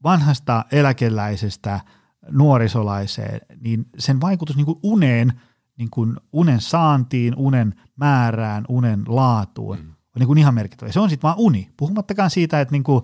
[0.04, 1.80] vanhasta eläkeläisestä
[2.30, 5.34] nuorisolaiseen, niin sen vaikutus niin kuin uneen,
[5.78, 9.90] niin kuin unen saantiin, unen määrään, unen laatuun mm.
[9.90, 10.92] on niin kuin ihan merkittävä.
[10.92, 13.04] Se on sitten vaan uni, puhumattakaan siitä, että niin kuin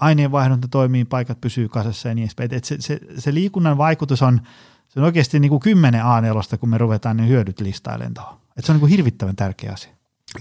[0.00, 2.54] aineenvaihdunta toimii, paikat pysyy kasassa ja niin edespäin.
[2.54, 4.40] Et se, se, se liikunnan vaikutus on,
[4.88, 6.22] se on oikeasti niin kuin 10 a
[6.60, 8.38] kun me ruvetaan ne hyödyt listailemaan tuohon.
[8.56, 9.92] Et se on niin kuin hirvittävän tärkeä asia.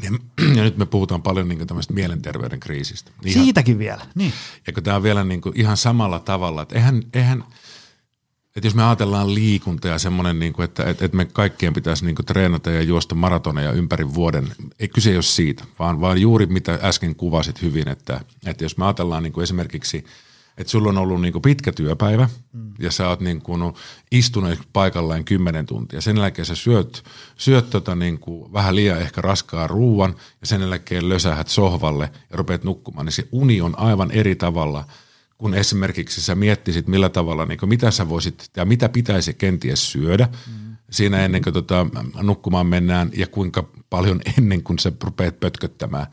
[0.04, 0.12] Ja,
[0.56, 3.12] ja nyt me puhutaan paljon niin tämmöistä mielenterveyden kriisistä.
[3.26, 4.34] Ihan, Siitäkin vielä, niin.
[4.68, 7.44] Ja kun tämä on vielä niin kuin ihan samalla tavalla, että eihän, eihän
[8.56, 12.16] että jos me ajatellaan liikuntaa ja semmoinen, niin kuin, että, että me kaikkien pitäisi niin
[12.16, 14.48] kuin treenata ja juosta maratoneja ympäri vuoden,
[14.80, 18.78] ei kyse ei ole siitä, vaan, vaan juuri mitä äsken kuvasit hyvin, että, että jos
[18.78, 20.06] me ajatellaan niin kuin esimerkiksi–
[20.58, 22.74] että sulla on ollut niin kuin pitkä työpäivä mm.
[22.80, 23.74] ja sä oot niin kuin
[24.12, 26.02] istunut paikallaan kymmenen tuntia.
[26.02, 27.04] Sen jälkeen sä syöt,
[27.38, 32.38] syöt tota niin kuin vähän liian ehkä raskaa ruuan ja sen jälkeen lösähät sohvalle ja
[32.38, 33.06] rupeat nukkumaan.
[33.06, 34.86] Niin se uni on aivan eri tavalla
[35.42, 39.92] kun esimerkiksi sä miettisit, millä tavalla, niin kuin, mitä sä voisit ja mitä pitäisi kenties
[39.92, 40.76] syödä mm.
[40.92, 41.88] siinä ennen kuin tota,
[42.22, 46.08] nukkumaan mennään ja kuinka paljon ennen kuin sä rupeat pötköttämään.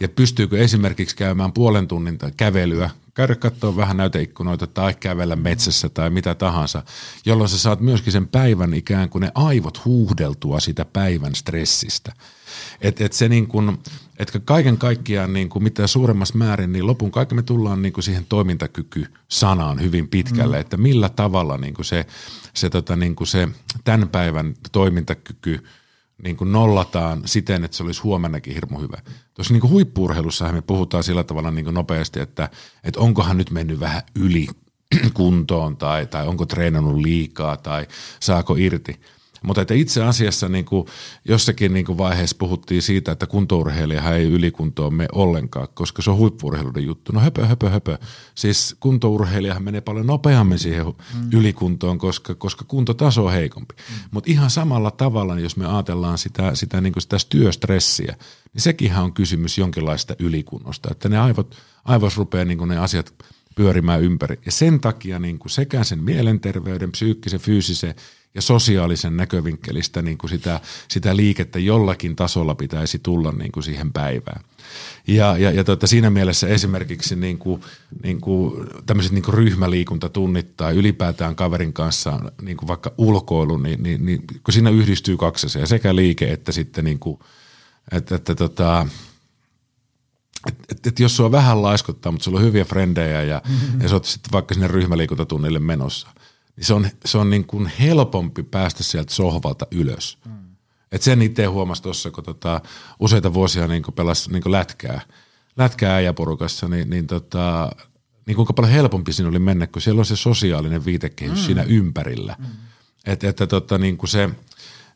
[0.00, 6.10] Ja pystyykö esimerkiksi käymään puolen tunnin kävelyä käydä katsoa vähän näyteikkunoita tai kävellä metsässä tai
[6.10, 6.82] mitä tahansa,
[7.26, 12.12] jolloin sä saat myöskin sen päivän ikään kuin ne aivot huuhdeltua sitä päivän stressistä.
[12.80, 13.78] Että et se niin kuin,
[14.22, 18.04] että kaiken kaikkiaan niin kuin mitä suuremmassa määrin, niin lopun kaiken me tullaan niin kuin
[18.04, 20.60] siihen toimintakyky-sanaan hyvin pitkälle, mm.
[20.60, 22.06] että millä tavalla niin kuin se,
[22.54, 23.48] se, tota niin kuin se
[23.84, 25.60] tämän päivän toimintakyky–
[26.22, 28.98] niin kuin nollataan siten, että se olisi huomennakin hirmu hyvä.
[29.34, 32.48] Tuossa niin kuin huippuurheilussa me puhutaan sillä tavalla niin kuin nopeasti, että,
[32.84, 34.48] että onkohan nyt mennyt vähän yli
[35.14, 37.86] kuntoon tai, tai onko treenannut liikaa tai
[38.20, 39.00] saako irti–
[39.42, 40.86] mutta että itse asiassa niin kuin
[41.24, 46.16] jossakin niin kuin vaiheessa puhuttiin siitä, että kuntourheilija ei ylikuntoon me ollenkaan, koska se on
[46.16, 47.12] huippuurheiluuden juttu.
[47.12, 47.98] No höpö, höpö, höpö.
[48.34, 51.28] Siis kuntourheilijahan menee paljon nopeammin siihen mm.
[51.32, 53.74] ylikuntoon, koska, koska kuntotaso on heikompi.
[53.74, 53.94] Mm.
[54.10, 58.16] Mutta ihan samalla tavalla, jos me ajatellaan sitä, sitä, niin kuin sitä työstressiä,
[58.52, 63.14] niin sekin on kysymys jonkinlaista ylikunnosta, että ne aivot, aivos rupeaa niin kuin ne asiat
[63.54, 64.40] pyörimään ympäri.
[64.46, 67.94] Ja sen takia niin kuin sekä sen mielenterveyden, psyykkisen, fyysisen
[68.34, 73.92] ja sosiaalisen näkövinkkelistä niin kuin sitä, sitä liikettä jollakin tasolla pitäisi tulla niin kuin siihen
[73.92, 74.44] päivään.
[75.06, 77.62] Ja, ja, ja tuota, siinä mielessä esimerkiksi niin kuin,
[78.02, 83.82] niin kuin tämmöiset niin kuin ryhmäliikuntatunnit tai ylipäätään kaverin kanssa niin kuin vaikka ulkoilu, niin,
[83.82, 87.18] niin, niin kun siinä yhdistyy kaksi asiaa, sekä liike että sitten niin kuin,
[87.92, 88.86] että, että tota,
[90.48, 93.80] et, et, et jos sua vähän laiskottaa, mutta sulla on hyviä frendejä ja, mm-hmm.
[93.80, 96.08] ja sä oot sitten vaikka sinne ryhmäliikuntatunnille menossa–
[96.56, 100.18] niin se on, se on niin kuin helpompi päästä sieltä sohvalta ylös.
[100.26, 100.32] Mm.
[100.92, 102.60] Et sen itse huomasi tuossa, kun tota,
[103.00, 105.00] useita vuosia niin pelasi niin lätkää,
[105.56, 107.72] lätkää äijäporukassa, niin, niin, tota,
[108.26, 111.44] niin kuinka paljon helpompi siinä oli mennä, kun siellä on se sosiaalinen viitekehys mm.
[111.44, 112.36] siinä ympärillä.
[112.38, 112.46] Mm.
[113.06, 114.30] Että, että tota, niin kuin se,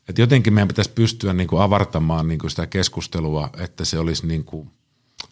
[0.09, 4.27] että jotenkin meidän pitäisi pystyä niin kuin avartamaan niin kuin sitä keskustelua, että se olisi
[4.27, 4.71] niin kuin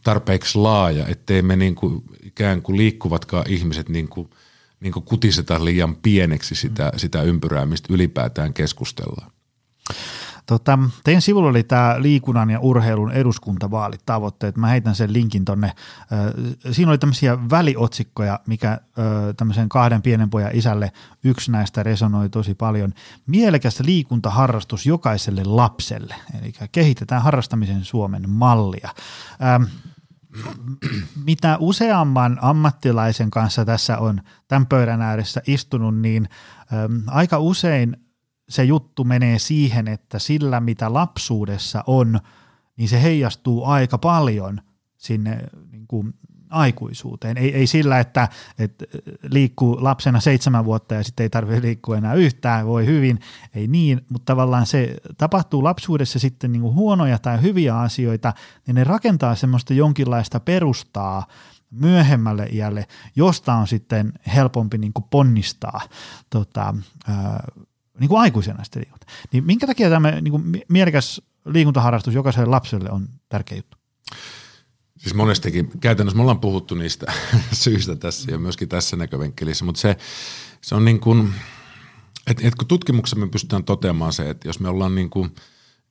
[0.02, 4.30] tarpeeksi laaja, ettei me niin kuin ikään kuin liikkuvatkaan ihmiset niin kuin–
[4.84, 9.30] niin kutiseta liian pieneksi sitä, sitä ympyrää, mistä ylipäätään keskustellaan.
[10.46, 14.56] Tota, teidän sivulla oli tämä liikunnan ja urheilun eduskuntavaalitavoitteet.
[14.56, 15.72] Mä heitän sen linkin tonne.
[16.72, 18.80] Siinä oli tämmöisiä väliotsikkoja, mikä
[19.36, 20.92] tämmöisen kahden pienen pojan isälle
[21.24, 22.94] yksi näistä resonoi tosi paljon.
[23.26, 26.14] Mielekäs liikuntaharrastus jokaiselle lapselle.
[26.42, 28.90] Eli kehitetään harrastamisen Suomen mallia
[31.24, 36.28] mitä useamman ammattilaisen kanssa tässä on tämän pöydän ääressä istunut, niin
[36.72, 37.96] äm, aika usein
[38.48, 42.20] se juttu menee siihen, että sillä mitä lapsuudessa on,
[42.76, 44.60] niin se heijastuu aika paljon
[44.96, 45.38] sinne
[45.70, 46.14] niin kuin
[46.54, 47.38] aikuisuuteen.
[47.38, 48.84] Ei, ei sillä, että, että
[49.30, 53.20] liikkuu lapsena seitsemän vuotta ja sitten ei tarvitse liikkua enää yhtään, voi hyvin,
[53.54, 58.32] ei niin, mutta tavallaan se tapahtuu lapsuudessa sitten niin kuin huonoja tai hyviä asioita,
[58.66, 61.26] niin ne rakentaa semmoista jonkinlaista perustaa
[61.70, 62.86] myöhemmälle iälle,
[63.16, 65.80] josta on sitten helpompi niin kuin ponnistaa
[66.30, 66.74] tota,
[67.08, 67.44] ää,
[68.00, 69.06] niin kuin aikuisena sitten liikunta.
[69.32, 73.76] Niin minkä takia tämä niin kuin mielekäs liikuntaharrastus jokaiselle lapselle on tärkeä juttu?
[75.04, 77.12] Siis monestikin, käytännössä me ollaan puhuttu niistä
[77.52, 79.96] syistä tässä ja myöskin tässä näkövenkkelissä, mutta se,
[80.60, 81.34] se on niin kuin,
[82.26, 85.34] että et kun tutkimuksessa me pystytään toteamaan se, että jos me ollaan niin kuin,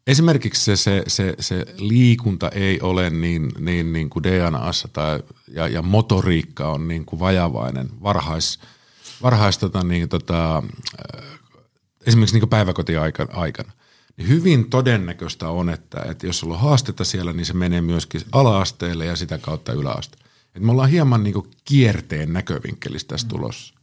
[0.07, 5.67] esimerkiksi se, se, se, se liikunta ei ole niin, niin, niin kuin DNAssa tai, ja,
[5.67, 8.59] ja motoriikka on niin kuin vajavainen varhais,
[9.21, 10.63] varhais tota, niin, tota,
[12.05, 13.71] esimerkiksi niin päiväkotiaikana,
[14.17, 18.21] niin hyvin todennäköistä on, että, että jos sulla on haastetta siellä, niin se menee myöskin
[18.31, 20.17] ala-asteelle ja sitä kautta yläaste.
[20.55, 23.73] Et me ollaan hieman niin kierteen näkövinkkelistä tässä tulossa.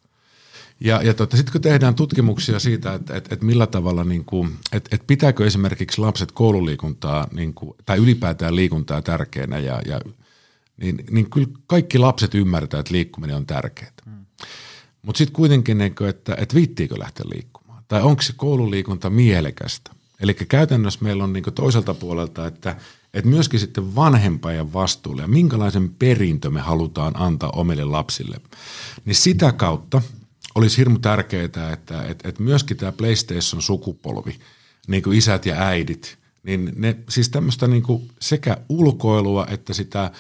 [0.81, 4.57] Ja, ja tota, sitten kun tehdään tutkimuksia siitä, että et, et millä tavalla, niin kuin,
[4.73, 10.01] et, et pitääkö esimerkiksi lapset koululiikuntaa niin kuin, tai ylipäätään liikuntaa tärkeänä, ja, ja,
[10.77, 13.93] niin, niin kyllä kaikki lapset ymmärtää, että liikkuminen on tärkeää.
[14.07, 14.27] Mm.
[15.03, 19.91] Mutta sitten kuitenkin, että, että viittiikö lähteä liikkumaan, tai onko se koululiikunta mielekästä.
[20.21, 22.77] Eli käytännössä meillä on niin toiselta puolelta, että,
[23.15, 28.41] että myöskin sitten vanhempajan vastuulle ja minkälaisen perintö me halutaan antaa omille lapsille.
[29.05, 30.03] Niin sitä kautta–
[30.55, 34.37] olisi hirmu tärkeää, että, että, että myöskin tämä PlayStation-sukupolvi,
[34.89, 40.11] niin kuin isät ja äidit, niin ne, siis tämmöistä niin sekä ulkoilua että sitä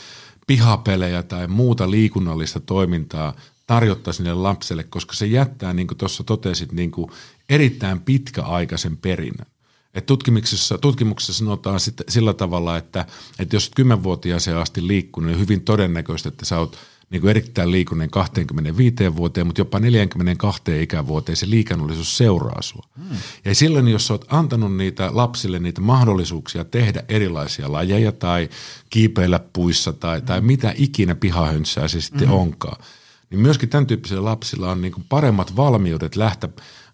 [0.46, 3.36] pihapelejä tai muuta liikunnallista toimintaa
[3.66, 7.10] tarjottaisiin niille lapselle, koska se jättää, niin kuin tuossa totesit, niin kuin
[7.48, 9.46] erittäin pitkäaikaisen perinnön.
[9.94, 13.06] Et tutkimuksessa, tutkimuksessa sanotaan sit, sillä tavalla, että,
[13.38, 16.76] että jos kymmenvuotiaaseen asti liikkunut, niin hyvin todennäköistä, että sä oot
[17.10, 22.86] niin kuin erittäin liikunnan 25 vuoteen, mutta jopa 42 ikävuoteen se liikannollisuus seuraa sua.
[22.98, 23.16] Hmm.
[23.44, 28.48] Ja silloin, jos olet antanut niitä lapsille niitä mahdollisuuksia tehdä erilaisia lajeja tai
[28.90, 30.26] kiipeillä puissa tai, hmm.
[30.26, 32.36] tai mitä ikinä pihahönssää se sitten hmm.
[32.36, 32.82] onkaan,
[33.30, 36.50] niin myöskin tämän tyyppisillä lapsilla on niin kuin paremmat valmiudet lähteä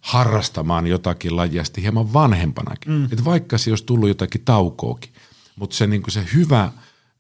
[0.07, 2.93] harrastamaan jotakin lajia sitten hieman vanhempanakin.
[2.93, 3.05] Mm.
[3.05, 5.13] Että vaikka se olisi tullut jotakin taukoakin,
[5.57, 6.71] mutta se, niin kuin se hyvä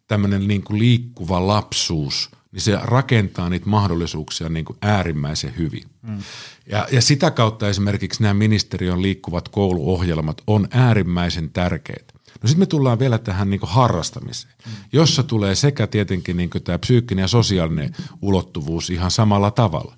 [0.08, 5.84] tämmöinen niin kuin liikkuva lapsuus– niin se rakentaa niitä mahdollisuuksia niin kuin äärimmäisen hyvin.
[6.02, 6.18] Mm.
[6.66, 12.14] Ja, ja sitä kautta esimerkiksi nämä ministeriön liikkuvat kouluohjelmat on äärimmäisen tärkeitä.
[12.42, 14.72] No sitten me tullaan vielä tähän niin harrastamiseen, mm.
[14.92, 19.96] jossa tulee sekä tietenkin niin tämä psyykkinen ja sosiaalinen ulottuvuus ihan samalla tavalla.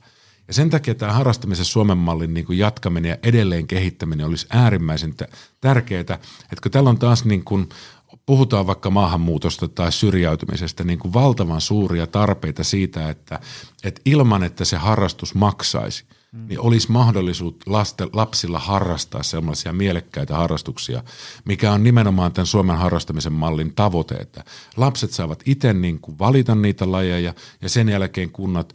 [0.48, 5.14] Ja sen takia tämä harrastamisen Suomen mallin niin jatkaminen ja edelleen kehittäminen olisi äärimmäisen
[5.60, 6.18] tärkeää, että
[6.62, 7.68] kun täällä on taas niin kuin
[8.26, 13.40] puhutaan vaikka maahanmuutosta tai syrjäytymisestä, niin kuin valtavan suuria tarpeita siitä, että,
[13.84, 16.48] että ilman, että se harrastus maksaisi, mm.
[16.48, 21.02] niin olisi mahdollisuus laste, lapsilla harrastaa sellaisia mielekkäitä harrastuksia,
[21.44, 24.44] mikä on nimenomaan tämän Suomen harrastamisen mallin tavoite, että
[24.76, 28.74] lapset saavat itse niin kuin valita niitä lajeja ja sen jälkeen kunnat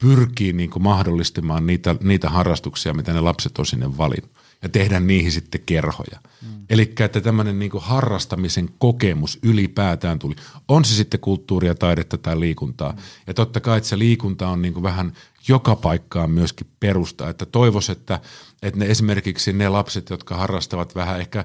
[0.00, 4.30] pyrkii niin kuin mahdollistamaan niitä, niitä harrastuksia, mitä ne lapset on sinne valinnut
[4.62, 6.18] ja tehdä niihin sitten kerhoja.
[6.42, 6.48] Mm.
[6.70, 10.34] Eli että tämmöinen niin harrastamisen kokemus ylipäätään tuli.
[10.68, 12.92] On se sitten kulttuuria, taidetta tai liikuntaa.
[12.92, 12.98] Mm.
[13.26, 15.12] Ja totta kai, että se liikunta on niin kuin vähän
[15.48, 17.28] joka paikkaan myöskin perusta.
[17.28, 18.20] Että toivoisi, että,
[18.62, 21.44] että ne esimerkiksi ne lapset, jotka harrastavat vähän ehkä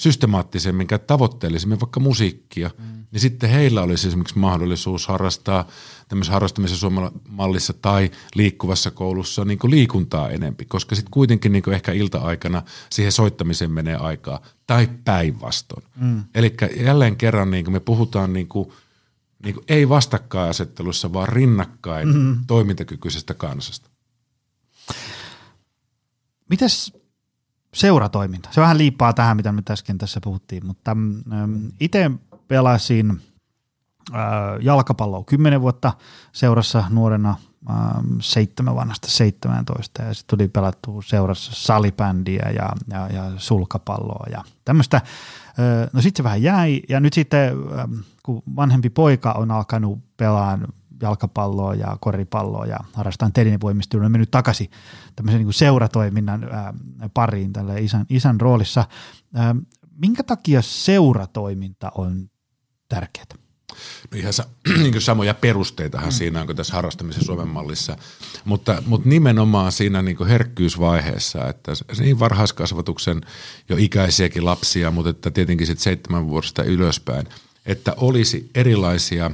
[0.00, 3.04] systemaattisemmin, tavoitteellisemmin vaikka musiikkia, mm.
[3.10, 5.66] niin sitten heillä olisi esimerkiksi mahdollisuus harrastaa–
[6.10, 6.90] tämmöisessä harrastamisen
[7.28, 12.62] mallissa tai liikkuvassa koulussa niin kuin liikuntaa enempi, koska sitten kuitenkin niin kuin ehkä ilta-aikana
[12.90, 15.84] siihen soittamiseen menee aikaa, tai päinvastoin.
[15.96, 16.24] Mm.
[16.34, 18.72] Eli jälleen kerran niin kuin me puhutaan niin kuin,
[19.44, 22.38] niin kuin ei vastakkainasettelussa, vaan rinnakkain mm.
[22.46, 23.90] toimintakykyisestä kansasta.
[26.48, 26.92] Mites
[27.74, 28.48] seuratoiminta?
[28.52, 32.10] Se vähän liippaa tähän, mitä me äsken tässä puhuttiin, mutta ähm, itse
[32.48, 33.20] pelasin–
[34.60, 35.92] jalkapalloa 10 vuotta
[36.32, 37.36] seurassa nuorena
[38.20, 45.00] seitsemän vanhasta 17 ja sitten tuli pelattu seurassa salibändiä ja, ja, ja sulkapalloa ja tämmöistä.
[45.92, 47.56] No sitten se vähän jäi ja nyt sitten
[48.22, 50.58] kun vanhempi poika on alkanut pelaa
[51.02, 54.70] jalkapalloa ja koripalloa ja harrastaa telinevoimistelua, on mennyt takaisin
[55.16, 56.48] tämmöisen niin kuin seuratoiminnan
[57.14, 58.84] pariin tälle isän, isän roolissa.
[60.02, 62.30] Minkä takia seuratoiminta on
[62.88, 63.40] tärkeää?
[64.10, 64.44] No ihan sa,
[64.82, 66.12] niin samoja perusteitahan mm.
[66.12, 67.96] siinä on kuin tässä harrastamisen Suomen mallissa,
[68.44, 73.20] mutta, mutta nimenomaan siinä niin herkkyysvaiheessa, että niin varhaiskasvatuksen
[73.68, 77.26] jo ikäisiäkin lapsia, mutta että tietenkin sitten seitsemän vuodesta ylöspäin,
[77.66, 79.30] että olisi erilaisia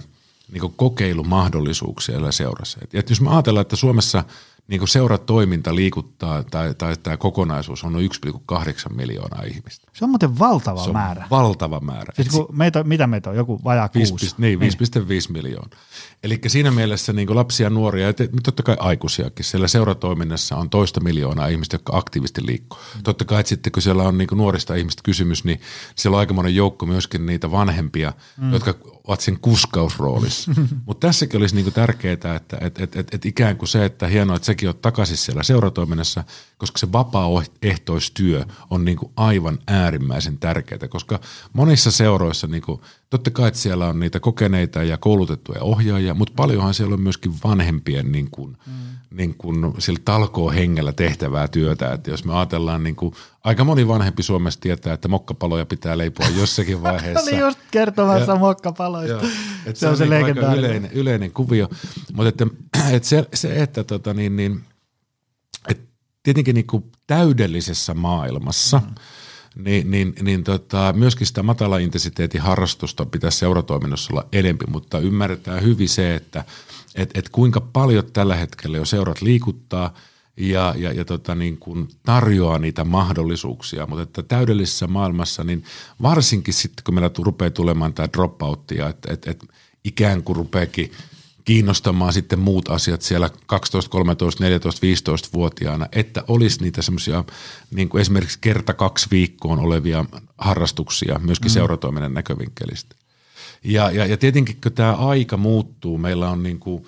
[0.53, 2.79] niin kokeilumahdollisuuksia siellä seurassa.
[2.83, 4.25] Et, et jos me ajatellaan, että Suomessa–
[4.69, 9.91] niin kuin seuratoiminta liikuttaa tai, tai tämä kokonaisuus on noin 1,8 miljoonaa ihmistä.
[9.93, 11.27] Se on muuten valtava se on määrä.
[11.31, 12.13] valtava määrä.
[12.17, 14.35] Siis kun meitä, mitä meitä on, joku vajaa 5, kuusi?
[14.39, 14.65] Niin, 5,5
[15.09, 15.23] niin.
[15.29, 15.79] miljoonaa.
[16.23, 19.45] Eli siinä mielessä niin kuin lapsia, nuoria ja totta kai aikuisiakin.
[19.45, 22.79] Siellä seuratoiminnassa on toista miljoonaa ihmistä, jotka aktiivisesti liikkuu.
[22.95, 23.03] Mm.
[23.03, 25.61] Totta kai että sitten kun siellä on niin kuin nuorista ihmistä kysymys, niin
[25.95, 28.53] siellä on aika monen joukko myöskin niitä vanhempia, mm.
[28.53, 28.75] jotka
[29.07, 30.53] ovat sen kuskausroolissa.
[30.87, 34.37] Mutta tässäkin olisi niinku tärkeää, että et, et, et, et ikään kuin se, että hienoa,
[34.37, 36.25] että sekin on takaisin siellä seuratoiminnassa,
[36.59, 41.21] koska se vapaaehtoistyö on niinku aivan äärimmäisen tärkeää, koska
[41.53, 46.75] monissa seuroissa, niinku, totta kai että siellä on niitä kokeneita ja koulutettuja ohjaajia, mutta paljonhan
[46.75, 51.93] siellä on myöskin vanhempien niinku, mm niin kuin sillä talkoo hengellä tehtävää työtä.
[51.93, 53.15] Että jos me ajatellaan, niin kuin,
[53.45, 57.31] aika moni vanhempi Suomessa tietää, että mokkapaloja pitää leipoa jossakin vaiheessa.
[57.31, 59.13] Oli just kertomassa ja, mokkapaloista.
[59.13, 59.23] Joo,
[59.67, 61.69] että se, se on se niin aika yleinen, yleinen kuvio.
[62.13, 62.47] Mutta että,
[62.97, 64.65] että se, se, että tota, niin, niin,
[65.69, 65.85] että
[66.23, 68.95] tietenkin niin kuin täydellisessä maailmassa mm
[69.57, 75.63] niin, niin, niin tota, myöskin sitä matala intensiteetin harrastusta pitäisi seuratoiminnassa olla enempi, mutta ymmärretään
[75.63, 76.45] hyvin se, että–
[76.97, 79.95] että et kuinka paljon tällä hetkellä jo seurat liikuttaa
[80.37, 85.65] ja, ja, ja tota niin kuin tarjoaa niitä mahdollisuuksia, mutta että täydellisessä maailmassa, niin
[86.03, 89.45] varsinkin sitten kun meillä rupeaa tulemaan tämä dropouttia, että et, et
[89.85, 90.93] ikään kuin rupeakin
[91.47, 97.25] kiinnostamaan sitten muut asiat siellä 12, 13, 14, 15-vuotiaana, että olisi niitä semmoisia
[97.71, 100.05] niin kuin esimerkiksi kerta kaksi viikkoon olevia
[100.39, 101.53] harrastuksia myöskin mm.
[101.53, 102.97] seuratoiminnan näkövinkkelistä.
[103.65, 106.87] Ja, ja, ja tietenkin kun tämä aika muuttuu, meillä on niin kuin,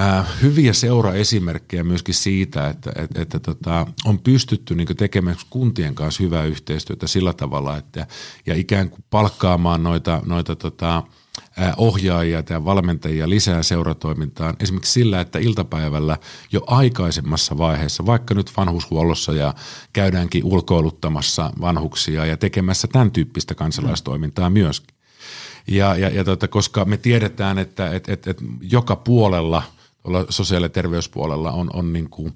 [0.00, 6.22] äh, hyviä seuraesimerkkejä myöskin siitä, että, että, että tota, on pystytty niin tekemään kuntien kanssa
[6.22, 8.06] hyvää yhteistyötä sillä tavalla, että
[8.46, 11.02] ja ikään kuin palkkaamaan noita, noita tota,
[11.76, 16.16] ohjaajia ja valmentajia lisää seuratoimintaan esimerkiksi sillä, että iltapäivällä
[16.52, 19.54] jo aikaisemmassa vaiheessa, vaikka nyt vanhushuollossa ja
[19.92, 24.96] käydäänkin ulkoiluttamassa vanhuksia ja tekemässä tämän tyyppistä kansalaistoimintaa myöskin.
[25.66, 29.62] Ja, ja, ja tota, koska me tiedetään, että et, et, et joka puolella,
[30.28, 32.34] sosiaali- ja terveyspuolella on, on niin kuin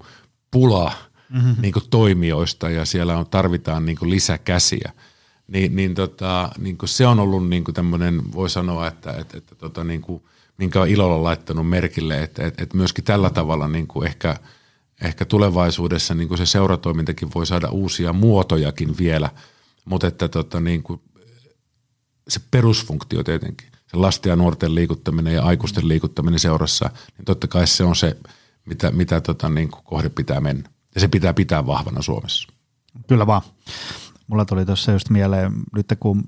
[0.51, 0.91] pula
[1.29, 1.55] mm-hmm.
[1.61, 4.91] niin kuin toimijoista ja siellä on, tarvitaan niin kuin lisäkäsiä,
[5.49, 9.83] niin, niin, tota, niin se on ollut niin tämmöinen, voi sanoa, että, että, että tota,
[9.83, 10.23] niin kuin,
[10.57, 14.35] minkä on ilolla laittanut merkille, että, että, että myöskin tällä tavalla niin kuin ehkä,
[15.01, 19.29] ehkä tulevaisuudessa niin kuin se seuratoimintakin voi saada uusia muotojakin vielä,
[19.85, 21.01] mutta että tota, niin kuin
[22.27, 27.67] se perusfunktio tietenkin, se lasten ja nuorten liikuttaminen ja aikuisten liikuttaminen seurassa, niin totta kai
[27.67, 28.17] se on se,
[28.65, 30.69] mitä, mitä tota, niin kuin kohde pitää mennä.
[30.95, 32.47] Ja se pitää pitää vahvana Suomessa.
[33.07, 33.41] Kyllä vaan.
[34.29, 36.23] Mulla tuli tuossa just mieleen, nyt kun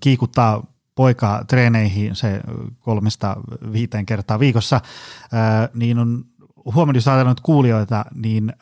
[0.00, 2.40] kiikuttaa poika treeneihin se
[2.80, 3.36] kolmesta
[3.72, 4.80] viiteen kertaa viikossa,
[5.74, 6.24] niin on
[6.64, 8.52] huomannut, jos ajatellaan kuulijoita, niin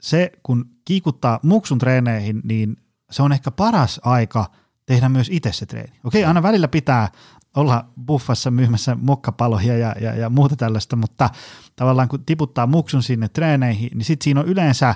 [0.00, 2.76] se kun kiikuttaa muksun treeneihin, niin
[3.10, 4.46] se on ehkä paras aika–
[4.86, 6.00] tehdä myös itse se treeni.
[6.04, 7.08] Okei, aina välillä pitää
[7.56, 11.30] olla buffassa myymässä mokkapaloja ja, ja, ja muuta tällaista, mutta
[11.76, 14.94] tavallaan kun tiputtaa muksun sinne treeneihin, niin sitten siinä on yleensä,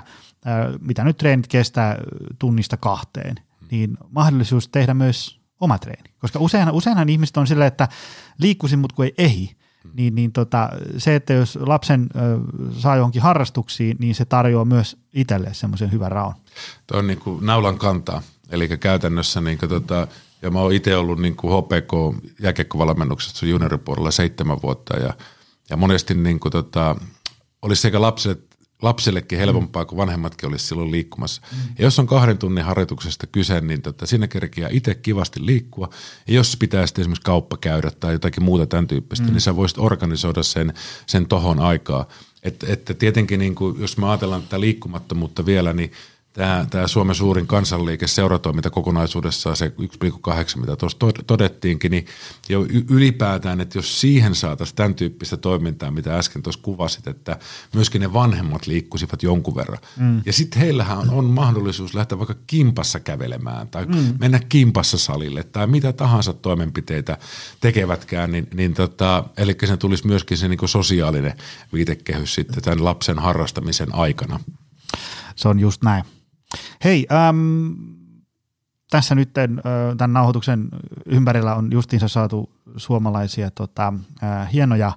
[0.81, 1.97] mitä nyt treenit kestää
[2.39, 3.35] tunnista kahteen,
[3.71, 6.13] niin mahdollisuus tehdä myös oma treeni.
[6.19, 7.87] Koska useinhan, useinhan ihmiset on silleen, että
[8.39, 9.55] liikkuisin, mutta kun ei ehi,
[9.93, 12.39] niin, niin tota, se, että jos lapsen ö,
[12.79, 16.33] saa johonkin harrastuksiin, niin se tarjoaa myös itselle semmoisen hyvän raon.
[16.87, 18.21] Tuo on niin kuin naulan kantaa.
[18.49, 20.07] Eli käytännössä, niin kuin, tota,
[20.41, 25.13] ja mä oon itse ollut niin kuin HPK jääkiekkovalmennuksessa junioripuolella seitsemän vuotta ja,
[25.69, 26.95] ja monesti niin kuin, tota,
[27.61, 28.37] olisi sekä lapsille,
[28.81, 31.41] lapsellekin helpompaa, kun vanhemmatkin olisi silloin liikkumassa.
[31.51, 31.57] Mm.
[31.79, 35.89] Ja jos on kahden tunnin harjoituksesta kyse, niin tota, sinne kerkeää itse kivasti liikkua.
[36.27, 39.31] Ja jos pitää sitten esimerkiksi kauppa käydä tai jotakin muuta tämän tyyppistä, mm.
[39.31, 40.73] niin sä voisit organisoida sen,
[41.05, 42.07] sen tohon aikaa.
[42.43, 45.91] Että et tietenkin, niin kuin, jos me ajatellaan tätä liikkumattomuutta vielä, niin–
[46.33, 52.05] tämä, tämä Suomen suurin kansanliike seuratoiminta kokonaisuudessaan, se 1,8, mitä tuossa todettiinkin, niin
[52.49, 57.39] jo ylipäätään, että jos siihen saataisiin tämän tyyppistä toimintaa, mitä äsken tuossa kuvasit, että
[57.73, 59.79] myöskin ne vanhemmat liikkuisivat jonkun verran.
[59.97, 60.21] Mm.
[60.25, 64.15] Ja sitten heillähän on, on mahdollisuus lähteä vaikka kimpassa kävelemään tai mm.
[64.19, 67.17] mennä kimpassa salille tai mitä tahansa toimenpiteitä
[67.61, 71.33] tekevätkään, niin, niin tota, eli se tulisi myöskin se niin sosiaalinen
[71.73, 74.39] viitekehys sitten tämän lapsen harrastamisen aikana.
[75.35, 76.03] Se on just näin.
[76.83, 77.75] Hei, äm,
[78.89, 79.29] tässä nyt
[79.97, 80.69] tämän nauhoituksen
[81.05, 84.91] ympärillä on justiinsa saatu suomalaisia tota, äh, hienoja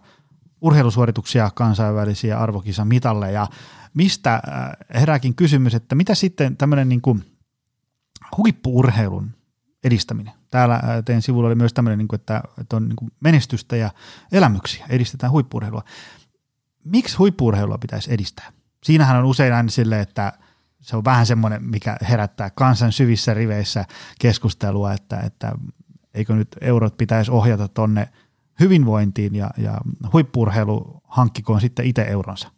[0.61, 3.47] urheilusuorituksia, kansainvälisiä arvokisamitalleja.
[3.95, 4.43] Mistä äh,
[5.01, 7.03] herääkin kysymys, että mitä sitten tämmöinen niin
[8.37, 9.31] huippuurheilun
[9.85, 10.35] edistäminen?
[10.51, 13.77] Täällä äh, teidän sivulla oli myös tämmöinen, niin kuin, että, että on niin kuin menestystä
[13.77, 13.91] ja
[14.33, 15.83] elämyksiä, edistetään huippuurheilua.
[16.85, 18.53] Miksi huippuurheilua pitäisi edistää?
[18.85, 20.33] Siinähän on usein aina sille, että–
[20.83, 23.85] se on vähän semmoinen, mikä herättää kansan syvissä riveissä
[24.21, 25.53] keskustelua, että, että
[26.15, 28.09] eikö nyt eurot pitäisi ohjata tonne
[28.61, 29.81] hyvinvointiin ja, ja
[30.13, 32.51] huippurheilu hankkikoon sitten itse euronsa.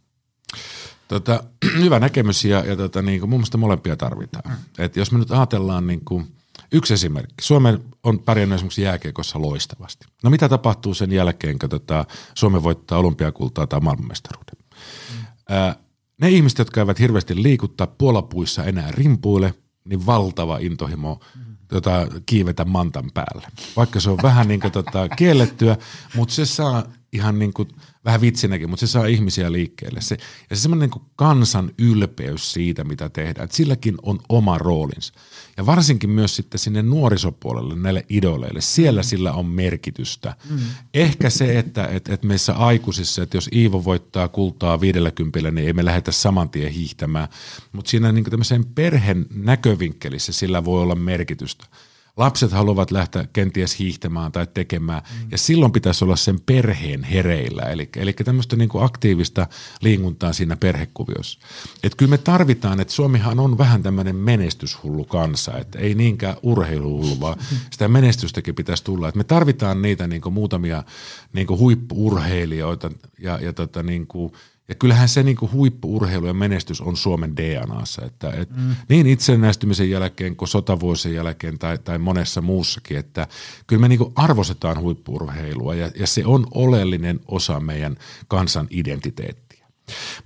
[1.08, 1.44] Tota,
[1.82, 4.56] hyvä näkemys ja, ja tota, niin kuin, mun mielestä molempia tarvitaan.
[4.78, 6.34] Et jos me nyt ajatellaan niin kuin,
[6.72, 7.34] Yksi esimerkki.
[7.40, 7.68] Suomi
[8.02, 10.06] on pärjännyt esimerkiksi jääkiekossa loistavasti.
[10.22, 12.04] No mitä tapahtuu sen jälkeen, kun tota
[12.34, 14.54] Suomi voittaa olympiakultaa tai maailmanmestaruuden?
[14.58, 15.24] Mm.
[15.48, 15.76] Ää,
[16.20, 19.54] ne ihmiset, jotka eivät hirveästi liikuttaa puolapuissa enää rimpuille,
[19.84, 21.20] niin valtava intohimo
[21.68, 23.46] tota, kiivetä mantan päälle.
[23.76, 25.76] Vaikka se on vähän niin kuin, tota, kiellettyä,
[26.16, 27.68] mutta se saa ihan niin kuin,
[28.04, 30.00] vähän vitsinäkin, mutta se saa ihmisiä liikkeelle.
[30.00, 30.16] Se,
[30.50, 35.14] ja se semmoinen niin kansan ylpeys siitä, mitä tehdään, että silläkin on oma roolinsa.
[35.56, 39.04] Ja varsinkin myös sitten sinne nuorisopuolelle, näille idoleille, siellä mm.
[39.04, 40.36] sillä on merkitystä.
[40.50, 40.58] Mm.
[40.94, 45.72] Ehkä se, että et, et meissä aikuisissa, että jos Iivo voittaa kultaa 50, niin ei
[45.72, 47.28] me lähdetä saman tien hiihtämään.
[47.72, 51.66] Mutta siinä niin tämmöisen perheen näkövinkkelissä sillä voi olla merkitystä
[52.16, 55.28] lapset haluavat lähteä kenties hiihtämään tai tekemään, mm.
[55.30, 59.46] ja silloin pitäisi olla sen perheen hereillä, eli, eli tämmöistä niin kuin aktiivista
[59.80, 61.38] liikuntaa siinä perhekuviossa.
[61.82, 67.20] Että kyllä me tarvitaan, että Suomihan on vähän tämmöinen menestyshullu kansa, että ei niinkään urheiluhullu,
[67.20, 67.38] vaan
[67.70, 69.08] sitä menestystäkin pitäisi tulla.
[69.08, 70.84] Että me tarvitaan niitä niin kuin muutamia
[71.32, 74.32] niin kuin huippuurheilijoita ja, ja tota niin kuin–
[74.68, 78.76] ja kyllähän se niin kuin huippuurheilu ja menestys on Suomen DNAssa, että et mm.
[78.88, 83.26] niin itsenäistymisen jälkeen kuin sotavuosien jälkeen tai, tai monessa muussakin, että
[83.66, 87.96] kyllä me niin kuin arvostetaan huippuurheilua ja, ja se on oleellinen osa meidän
[88.28, 89.66] kansan identiteettiä.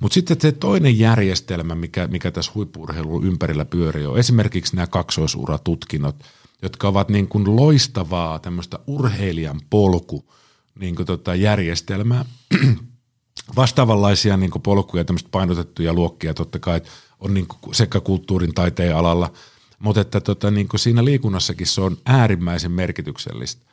[0.01, 6.17] Mutta sitten se toinen järjestelmä, mikä, mikä tässä huippuurheilun ympärillä pyörii, on esimerkiksi nämä kaksoisuratutkinnot,
[6.63, 10.33] jotka ovat niin kuin loistavaa tämmöistä urheilijan polku
[10.79, 12.25] niin kuin tota järjestelmää,
[13.57, 16.81] vastaavanlaisia niin polkuja, tämmöistä painotettuja luokkia totta kai
[17.21, 19.33] on niin sekä kulttuurin taiteen alalla,
[19.79, 23.69] mutta että tota, niin siinä liikunnassakin se on äärimmäisen merkityksellistä.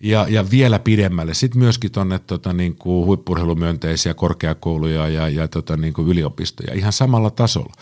[0.00, 1.34] Ja, ja vielä pidemmälle.
[1.34, 7.72] Sitten myöskin tuonne tota, niin huippurheilumyönteisiä korkeakouluja ja, ja tota, niin yliopistoja ihan samalla tasolla.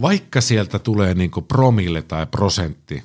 [0.00, 3.02] Vaikka sieltä tulee niin promille tai prosentti,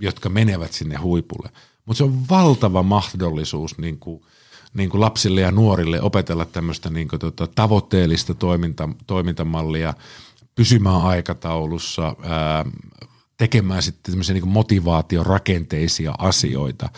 [0.00, 1.50] jotka menevät sinne huipulle,
[1.84, 4.22] mutta se on valtava mahdollisuus niin kuin–
[4.74, 9.94] niin kuin lapsille ja nuorille opetella tämmöistä niin kuin tota, tavoitteellista toiminta, toimintamallia,
[10.54, 12.64] pysymään aikataulussa, ää,
[13.40, 16.88] tekemään sitten tämmöisiä niin motivaatiorakenteisia asioita.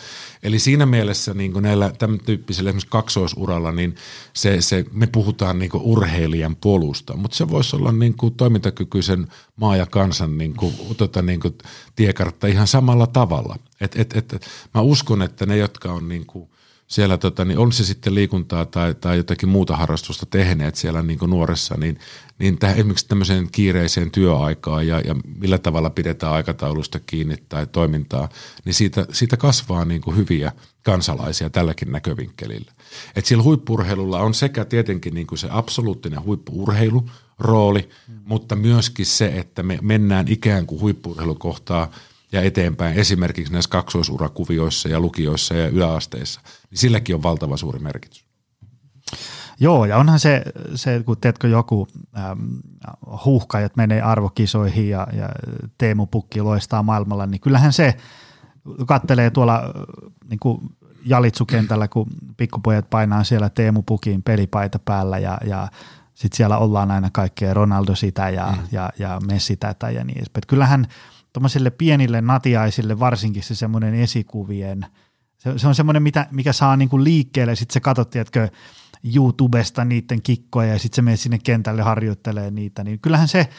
[0.43, 3.95] Eli siinä mielessä niin kuin näillä tämän tyyppisellä esimerkiksi kaksoisuralla, niin
[4.33, 9.27] se, se, me puhutaan niin kuin urheilijan polusta, mutta se voisi olla niin kuin toimintakykyisen
[9.55, 11.57] maa ja kansan niin kuin, tota, niin kuin
[11.95, 13.55] tiekartta ihan samalla tavalla.
[13.81, 16.49] Et, et, et, mä uskon, että ne, jotka on niin kuin
[16.93, 21.19] siellä, tota, niin on se sitten liikuntaa tai, tai jotakin muuta harrastusta tehneet siellä niin
[21.19, 21.99] kuin nuoressa, niin,
[22.39, 28.29] niin tähän, esimerkiksi tämmöiseen kiireiseen työaikaan ja, ja millä tavalla pidetään aikataulusta kiinni tai toimintaa,
[28.65, 30.51] niin siitä, siitä kasvaa niin kuin hyviä
[30.83, 32.71] kansalaisia tälläkin näkövinkkelillä.
[33.15, 38.15] Et sillä huippurheilulla on sekä tietenkin niin kuin se absoluuttinen huippuurheilu, rooli, mm.
[38.25, 41.91] mutta myöskin se, että me mennään ikään kuin huippurheilukohtaa–
[42.33, 48.25] ja eteenpäin esimerkiksi näissä kaksoisurakuvioissa ja lukioissa ja yläasteissa, niin silläkin on valtava suuri merkitys.
[49.59, 50.43] Joo, ja onhan se,
[50.75, 52.39] se kun teetkö joku ähm,
[53.25, 55.29] huuhkajat menee arvokisoihin ja, ja
[55.77, 57.97] Teemu Pukki loistaa maailmalla, niin kyllähän se
[58.87, 59.71] kattelee tuolla äh,
[60.29, 60.61] niin kuin
[61.05, 62.07] Jalitsukentällä, kun
[62.37, 65.67] pikkupojat painaa siellä Teemu Pukin pelipaita päällä ja, ja
[66.13, 68.67] sitten siellä ollaan aina kaikkea Ronaldo sitä ja, mm.
[68.71, 70.43] ja, ja Messi tätä ja niin edespäin.
[70.47, 70.87] Kyllähän–
[71.33, 74.85] tuommoisille pienille natiaisille varsinkin se semmoinen esikuvien,
[75.37, 78.49] se, se on semmoinen, mitä, mikä saa niinku liikkeelle, sitten se katsot, tiedätkö,
[79.15, 83.49] YouTubesta niiden kikkoja ja sitten se menee sinne kentälle harjoittelee niitä, niin kyllähän se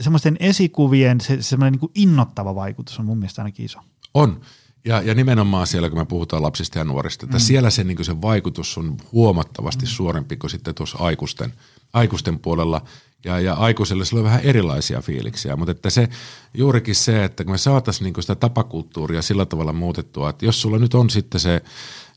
[0.00, 3.78] semmoisten esikuvien se, semmoinen niinku innottava vaikutus on mun mielestä ainakin iso.
[4.14, 4.40] On.
[4.84, 7.40] Ja, ja nimenomaan siellä, kun me puhutaan lapsista ja nuorista, että mm.
[7.40, 9.88] siellä se, niin se vaikutus on huomattavasti mm.
[9.88, 11.52] suurempi kuin sitten tuossa aikuisten,
[11.92, 12.84] aikuisten puolella.
[13.24, 16.08] Ja, ja aikuiselle sillä on vähän erilaisia fiiliksiä, mutta että se
[16.54, 20.78] juurikin se, että kun me saataisiin niin sitä tapakulttuuria sillä tavalla muutettua, että jos sulla
[20.78, 21.62] nyt on sitten se,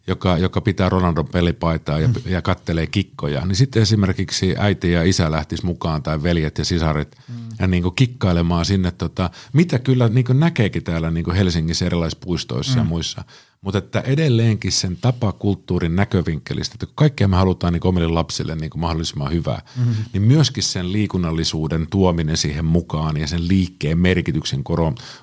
[0.08, 2.14] joka, joka pitää Ronaldon pelipaitaa ja, mm.
[2.26, 7.18] ja kattelee kikkoja, niin sitten esimerkiksi äiti ja isä lähtis mukaan tai veljet ja sisaret
[7.28, 7.36] mm.
[7.60, 11.86] ja niin kuin kikkailemaan sinne, tota, mitä kyllä niin kuin näkeekin täällä niin kuin Helsingissä
[11.86, 12.78] erilaisissa puistoissa mm.
[12.78, 13.24] ja muissa
[13.66, 18.72] mutta että edelleenkin sen tapakulttuurin näkövinkkelistä, että kun kaikkea me halutaan niin omille lapsille niin
[18.76, 19.96] mahdollisimman hyvää, mm-hmm.
[20.14, 24.64] niin myöskin sen liikunnallisuuden tuominen siihen mukaan ja sen liikkeen merkityksen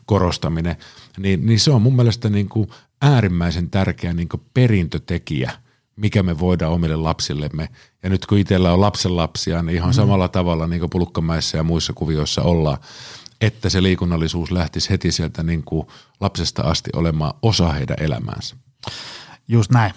[0.07, 0.76] korostaminen,
[1.18, 2.68] niin, niin se on mun mielestä niin kuin
[3.03, 5.53] äärimmäisen tärkeä niin perintötekijä,
[5.97, 7.69] mikä me voidaan omille lapsillemme.
[8.03, 9.97] Ja nyt kun itsellä on lapsenlapsia, niin ihan mm-hmm.
[9.97, 12.79] samalla tavalla niin kuin Pulkkamäessä ja muissa kuvioissa ollaan,
[13.41, 15.87] että se liikunnallisuus lähtisi heti sieltä niin kuin
[16.21, 18.57] lapsesta asti olemaan osa heidän elämäänsä.
[19.49, 19.93] Just näin.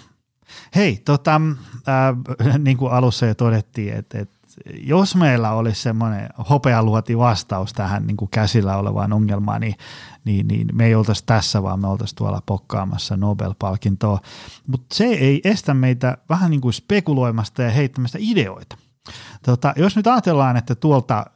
[0.74, 1.40] Hei, tota,
[1.88, 4.35] äh, niin kuin alussa jo todettiin, että, että
[4.80, 9.74] jos meillä olisi semmoinen hopealuoti vastaus tähän niin kuin käsillä olevaan ongelmaan, niin,
[10.24, 14.20] niin, niin me ei oltaisi tässä, vaan me oltaisiin tuolla pokkaamassa Nobel-palkintoa.
[14.66, 18.76] Mutta se ei estä meitä vähän niin kuin spekuloimasta ja heittämästä ideoita.
[19.42, 21.26] Tota, jos nyt ajatellaan, että tuolta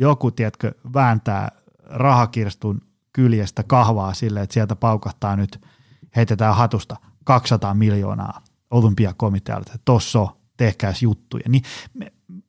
[0.00, 1.48] joku, tiedätkö, vääntää
[1.84, 2.80] rahakirstun
[3.12, 5.60] kyljestä kahvaa sille, että sieltä paukahtaa nyt,
[6.16, 10.26] heitetään hatusta 200 miljoonaa olympiakomitealle, että tossa
[10.56, 11.44] tehkääs juttuja.
[11.48, 11.62] Niin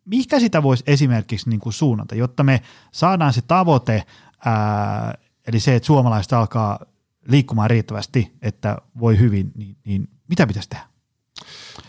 [0.10, 4.04] mikä sitä voisi esimerkiksi niin kuin suunnata, jotta me saadaan se tavoite,
[4.46, 5.14] ää,
[5.48, 6.80] eli se, että suomalaiset alkaa
[7.28, 10.86] liikkumaan riittävästi, että voi hyvin, niin, niin mitä pitäisi tehdä?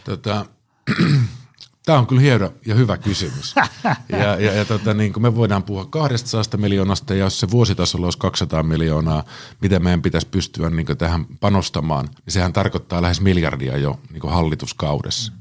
[0.05, 0.47] Tota,
[1.87, 3.55] Tämä on kyllä hieno ja hyvä kysymys.
[4.09, 8.07] ja, ja, ja tota, niin kuin me voidaan puhua 200 miljoonasta, ja jos se vuositasolla
[8.07, 9.25] olisi 200 miljoonaa,
[9.61, 15.33] mitä meidän pitäisi pystyä niin tähän panostamaan, niin sehän tarkoittaa lähes miljardia jo niin hallituskaudessa.
[15.33, 15.41] Mm.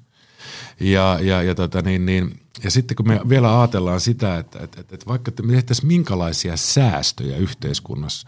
[0.80, 4.82] Ja, ja, ja, tota, niin, niin, ja sitten kun me vielä ajatellaan sitä, että, että,
[4.82, 8.28] että, että vaikka me tehtäisiin minkälaisia säästöjä yhteiskunnassa,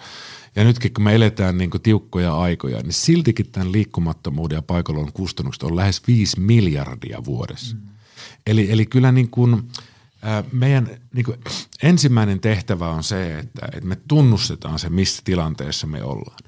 [0.55, 5.13] ja nytkin kun me eletään niin kuin tiukkoja aikoja, niin siltikin tämän liikkumattomuuden ja paikalon
[5.13, 7.75] kustannukset on lähes 5 miljardia vuodessa.
[7.75, 7.81] Mm.
[8.47, 9.69] Eli, eli kyllä niin kuin,
[10.21, 11.37] ää, meidän niin kuin
[11.83, 16.39] ensimmäinen tehtävä on se, että, että me tunnustetaan se, missä tilanteessa me ollaan.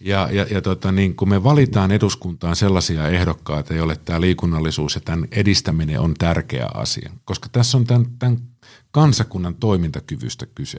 [0.00, 5.00] Ja, ja, ja tota, niin kun me valitaan eduskuntaan sellaisia ehdokkaita, joille tämä liikunnallisuus ja
[5.00, 8.38] tämän edistäminen on tärkeä asia, koska tässä on tämän, tämän
[8.90, 10.78] kansakunnan toimintakyvystä kyse.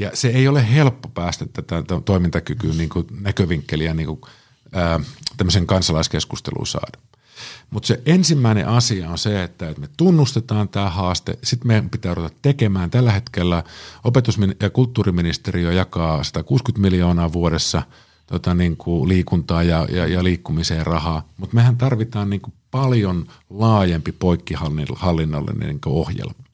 [0.00, 4.20] Ja se ei ole helppo päästä tätä toimintakykyyn niin kuin näkövinkkeliä niin kuin,
[4.72, 5.00] ää,
[5.36, 6.98] tämmöisen kansalaiskeskusteluun saada.
[7.70, 12.36] Mutta se ensimmäinen asia on se, että me tunnustetaan tämä haaste, sitten meidän pitää ruveta
[12.42, 12.90] tekemään.
[12.90, 13.64] Tällä hetkellä
[14.04, 17.82] opetus- ja kulttuuriministeriö jakaa 160 miljoonaa vuodessa
[18.28, 23.26] tota, niin kuin liikuntaa ja, ja, ja liikkumiseen rahaa, mutta mehän tarvitaan niin kuin paljon
[23.50, 26.44] laajempi poikkihallinnollinen niin ohjelma.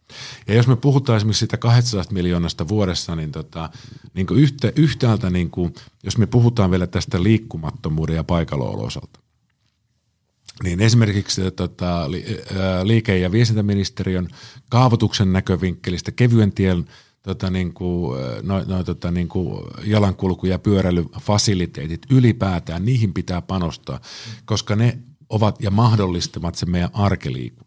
[0.49, 3.71] Ja jos me puhutaan esimerkiksi sitä 800 miljoonasta vuodessa, niin, tota,
[4.15, 9.21] niin kuin yhtä, yhtäältä, niin kuin, jos me puhutaan vielä tästä liikkumattomuuden ja paikalloonolosalta,
[10.63, 12.11] niin esimerkiksi tota,
[12.83, 14.29] liike- ja viestintäministeriön
[14.71, 16.85] kaavoituksen näkövinkkelistä kevyen tien
[17.25, 24.01] tota, niin kuin, no, no, tota, niin kuin jalankulku- ja pyöräilyfasiliteetit ylipäätään, niihin pitää panostaa,
[24.45, 24.99] koska ne
[25.29, 27.67] ovat ja mahdollistavat se meidän arkeliikun.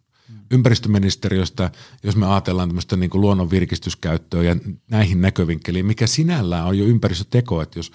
[0.52, 1.72] Ympäristöministeriöstä,
[2.04, 4.56] jos me ajatellaan tämmöistä niin kuin luonnon virkistyskäyttöä ja
[4.90, 7.92] näihin näkövinkkeliin, mikä sinällään on jo ympäristöteko, että jos,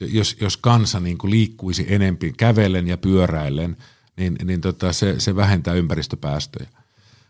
[0.00, 3.76] jos, jos kansa niin kuin liikkuisi enempi kävellen ja pyöräillen–
[4.16, 6.68] niin, niin tota, se, se vähentää ympäristöpäästöjä.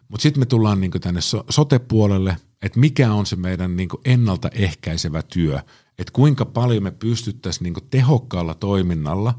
[0.09, 5.23] Mutta sitten me tullaan niin tänne so, sote-puolelle, että mikä on se meidän niin ennaltaehkäisevä
[5.23, 5.61] työ,
[5.99, 9.35] että kuinka paljon me pystyttäisiin niin tehokkaalla toiminnalla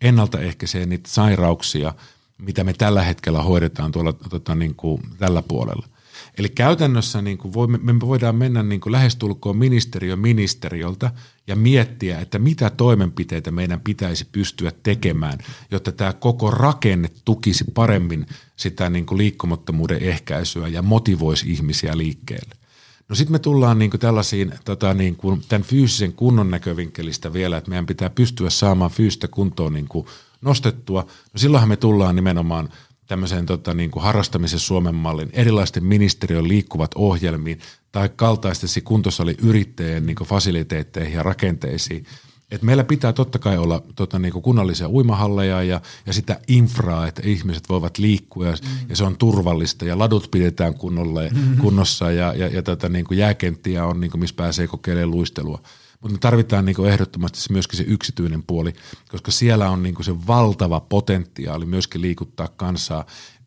[0.00, 1.94] ennaltaehkäiseen niitä sairauksia,
[2.38, 5.86] mitä me tällä hetkellä hoidetaan tuolla tota, niin kuin tällä puolella.
[6.38, 11.12] Eli käytännössä niin kuin voimme, me voidaan mennä niin kuin lähestulkoon ministeriö ministeriöltä
[11.46, 15.38] ja miettiä, että mitä toimenpiteitä meidän pitäisi pystyä tekemään,
[15.70, 22.61] jotta tämä koko rakenne tukisi paremmin sitä niin kuin liikkumattomuuden ehkäisyä ja motivoisi ihmisiä liikkeelle.
[23.12, 27.56] No sitten me tullaan niin kuin tällaisiin tota niin kuin tämän fyysisen kunnon näkövinkkelistä vielä,
[27.56, 30.06] että meidän pitää pystyä saamaan fyysistä kuntoon niin kuin
[30.40, 31.02] nostettua.
[31.02, 32.68] No silloinhan me tullaan nimenomaan
[33.06, 37.60] tämmöiseen tota, niin kuin harrastamisen Suomen mallin, erilaisten ministeriön liikkuvat ohjelmiin
[37.92, 42.06] tai kaltaistesi kuntosaliyrittäjien niin fasiliteetteihin ja rakenteisiin.
[42.52, 47.06] Et meillä pitää totta kai olla tota, niin kuin kunnallisia uimahalleja ja, ja sitä infraa,
[47.06, 48.88] että ihmiset voivat liikkua ja, mm.
[48.88, 51.56] ja se on turvallista ja ladut pidetään kunnolle, mm-hmm.
[51.56, 55.62] kunnossa ja, ja, ja tota, niin kuin jääkenttiä on, niin kuin, missä pääsee kokeilemaan luistelua.
[56.00, 58.72] Mutta me tarvitaan niin ehdottomasti myöskin se yksityinen puoli,
[59.08, 63.06] koska siellä on niin se valtava potentiaali myöskin liikuttaa kansaa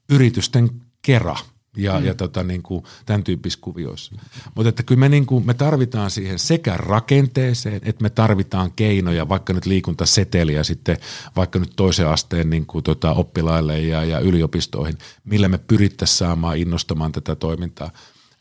[0.10, 0.70] yritysten
[1.02, 1.36] kera
[1.76, 2.06] ja, mm.
[2.06, 4.16] ja tota, niin kuin tämän tyyppisissä kuvioissa.
[4.56, 9.30] Mutta että kyllä me, niin kuin, me tarvitaan siihen sekä rakenteeseen, että me tarvitaan keinoja,
[9.30, 10.98] vaikka nyt liikuntaseteliä sitten
[11.36, 16.58] vaikka nyt toisen asteen niin kuin, tota, oppilaille ja, ja yliopistoihin, millä me pyrittäisiin saamaan
[16.58, 17.92] innostamaan tätä toimintaa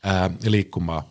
[0.03, 1.03] ää, liikkumaan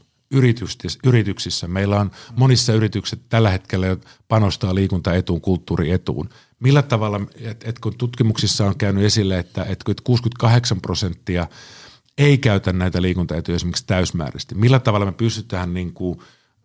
[1.03, 1.67] yrityksissä.
[1.67, 3.97] Meillä on monissa yritykset tällä hetkellä jo
[4.27, 6.29] panostaa liikuntaetuun, kulttuurietuun.
[6.59, 11.47] Millä tavalla, että et kun tutkimuksissa on käynyt esille, että et 68 prosenttia
[12.17, 16.19] ei käytä näitä liikuntaetuja esimerkiksi täysmääräisesti, millä tavalla me pystytään niin kuin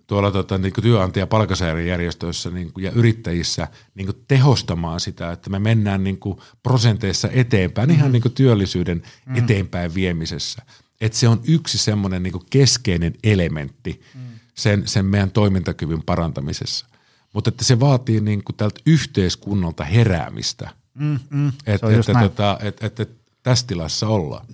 [0.06, 5.32] tuolla tota, niin kuin työnantaja- ja palkasäärijärjestöissä niin kuin, ja yrittäjissä niin kuin tehostamaan sitä,
[5.32, 7.98] että me mennään niin kuin prosenteissa eteenpäin, mm-hmm.
[7.98, 9.44] ihan niin kuin työllisyyden mm-hmm.
[9.44, 10.62] eteenpäin viemisessä–
[11.00, 14.20] että se on yksi semmoinen niin keskeinen elementti mm.
[14.54, 16.86] sen, sen meidän toimintakyvyn parantamisessa.
[17.32, 21.52] Mutta että se vaatii niin kuin tältä yhteiskunnalta heräämistä, mm, mm.
[21.66, 23.10] että et, et, tota, et, et, et,
[23.42, 24.46] tässä tilassa ollaan.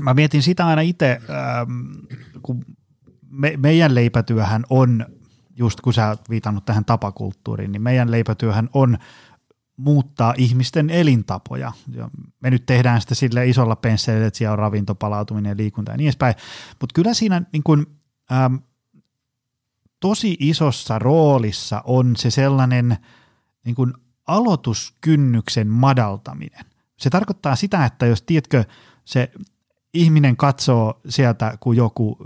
[0.00, 1.90] Mä mietin sitä aina itse, ähm,
[2.42, 2.64] kun
[3.30, 5.06] me, meidän leipätyöhän on,
[5.56, 8.98] just kun sä oot viitannut tähän tapakulttuuriin, niin meidän leipätyöhän on
[9.76, 11.72] muuttaa ihmisten elintapoja.
[11.92, 12.10] Ja
[12.40, 16.06] me nyt tehdään sitä sille isolla pensseillä, että siellä on ravinto, palautuminen, liikunta ja niin
[16.06, 16.34] edespäin.
[16.80, 17.86] Mutta kyllä siinä niin kun,
[18.32, 18.54] ähm,
[20.00, 22.96] tosi isossa roolissa on se sellainen
[23.64, 23.94] niin kun
[24.26, 26.64] aloituskynnyksen madaltaminen.
[26.96, 28.64] Se tarkoittaa sitä, että jos tiedätkö,
[29.04, 29.30] se
[29.96, 32.18] ihminen katsoo sieltä, kun joku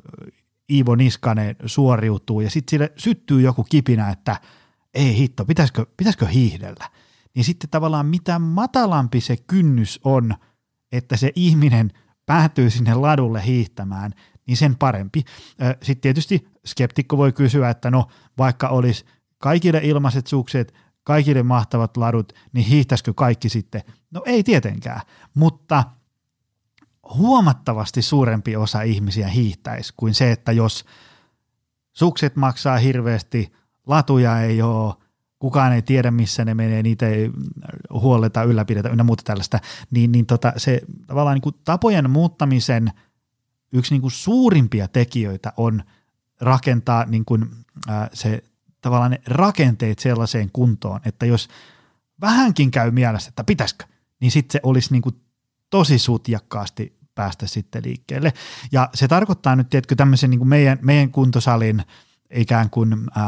[0.71, 4.37] Iivo Niskanen suoriutuu ja sitten sille syttyy joku kipinä, että
[4.95, 6.89] ei hitto, pitäisikö, pitäisikö hiihdellä.
[7.35, 10.35] Niin sitten tavallaan mitä matalampi se kynnys on,
[10.93, 11.91] että se ihminen
[12.27, 14.13] päätyy sinne ladulle hiihtämään,
[14.47, 15.25] niin sen parempi.
[15.83, 18.09] Sitten tietysti skeptikko voi kysyä, että no
[18.39, 19.05] vaikka olisi
[19.39, 23.83] kaikille ilmaiset sukset, kaikille mahtavat ladut, niin hiihtäisikö kaikki sitten?
[24.11, 25.01] No ei tietenkään,
[25.35, 25.85] mutta–
[27.15, 30.85] huomattavasti suurempi osa ihmisiä hiihtäisi kuin se, että jos
[31.93, 33.53] sukset maksaa hirveästi,
[33.87, 34.95] latuja ei ole,
[35.39, 37.31] kukaan ei tiedä, missä ne menee, niitä ei
[37.91, 39.59] huoleta, ylläpidetä ynnä muuta tällaista,
[39.91, 42.93] niin, niin tota, se tavallaan niin kuin tapojen muuttamisen
[43.73, 45.83] yksi niin kuin suurimpia tekijöitä on
[46.41, 47.51] rakentaa niin kuin,
[47.89, 48.45] ää, se
[48.81, 51.49] tavallaan ne rakenteet sellaiseen kuntoon, että jos
[52.21, 53.85] vähänkin käy mielessä, että pitäisikö,
[54.21, 55.21] niin sitten se olisi niin kuin
[55.71, 58.33] tosi sutjakkaasti päästä sitten liikkeelle.
[58.73, 61.83] Ja se tarkoittaa nyt, tiedätkö, tämmöisen niin kuin meidän, meidän kuntosalin
[62.31, 63.25] ikään kuin äh,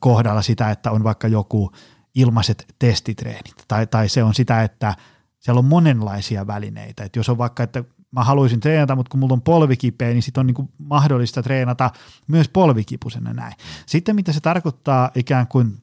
[0.00, 1.72] kohdalla sitä, että on vaikka joku
[2.14, 4.94] ilmaiset testitreenit, tai, tai se on sitä, että
[5.38, 7.04] siellä on monenlaisia välineitä.
[7.04, 10.40] Että jos on vaikka, että mä haluaisin treenata, mutta kun mulla on polvikipeä, niin sitten
[10.40, 11.90] on niin mahdollista treenata
[12.26, 13.54] myös polvikipusena näin.
[13.86, 15.82] Sitten mitä se tarkoittaa ikään kuin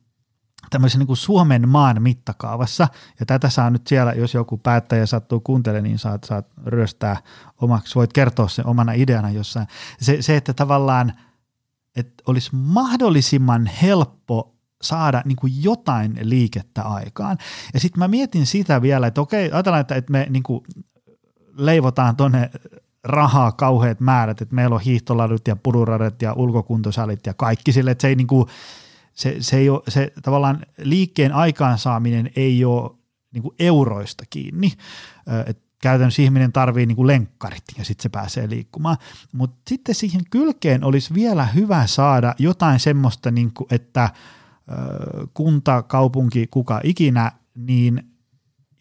[0.70, 2.88] tämmöisen niin kuin Suomen maan mittakaavassa,
[3.20, 7.18] ja tätä saa nyt siellä, jos joku päättäjä sattuu kuuntelemaan, niin saat, saat ryöstää
[7.62, 9.68] omaksi, voit kertoa sen omana ideana jossain.
[10.02, 11.14] Se, se että tavallaan,
[11.96, 17.38] että olisi mahdollisimman helppo saada niin kuin jotain liikettä aikaan.
[17.74, 20.64] Ja sitten mä mietin sitä vielä, että okei, ajatellaan, että, että me niin kuin
[21.58, 22.50] leivotaan tuonne
[23.04, 28.02] rahaa kauheat määrät, että meillä on hiihtoladut ja pururadet ja ulkokuntosalit ja kaikki sille, että
[28.02, 28.48] se ei niin kuin,
[29.18, 32.92] se, se, ei ole, se tavallaan liikkeen aikaansaaminen ei ole
[33.34, 34.72] niin kuin euroista kiinni.
[35.46, 38.98] Et käytännössä ihminen tarvii niin kuin lenkkarit ja sitten se pääsee liikkumaan.
[39.34, 44.10] Mutta sitten siihen kylkeen olisi vielä hyvä saada jotain semmoista, niin kuin, että
[45.34, 48.04] kunta, kaupunki, kuka ikinä, niin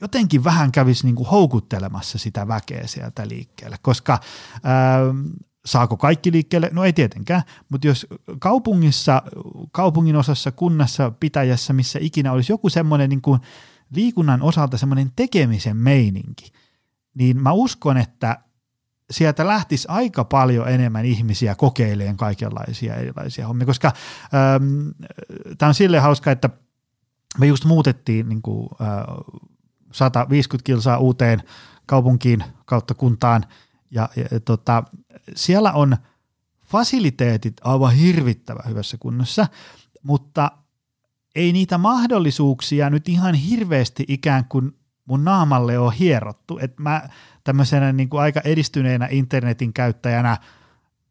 [0.01, 4.21] jotenkin vähän kävisi niin kuin houkuttelemassa sitä väkeä sieltä liikkeelle, koska
[5.67, 6.71] Saako kaikki liikkeelle?
[6.73, 8.07] No ei tietenkään, mutta jos
[8.39, 9.23] kaupungissa,
[9.73, 13.41] kaupungin osassa, kunnassa, pitäjässä, missä ikinä olisi joku semmoinen niin kuin
[13.95, 16.53] liikunnan osalta semmoinen tekemisen meininki,
[17.15, 18.39] niin mä uskon, että
[19.11, 23.93] sieltä lähtisi aika paljon enemmän ihmisiä kokeilemaan kaikenlaisia erilaisia hommia, koska
[24.35, 24.89] ähm,
[25.59, 26.51] tämä on silleen hauska, että
[27.39, 28.89] me just muutettiin niin kuin, äh,
[29.93, 31.43] 150 kilsaa uuteen
[31.87, 33.45] kaupunkiin kautta kuntaan,
[33.91, 34.85] ja, ja tota,
[35.35, 35.97] siellä on
[36.65, 39.47] fasiliteetit aivan hirvittävä hyvässä kunnossa,
[40.03, 40.51] mutta
[41.35, 44.73] ei niitä mahdollisuuksia nyt ihan hirveästi ikään kuin
[45.05, 46.59] mun naamalle on hierottu.
[46.59, 47.09] että mä
[47.45, 50.37] tämmöisenä niin kuin aika edistyneenä internetin käyttäjänä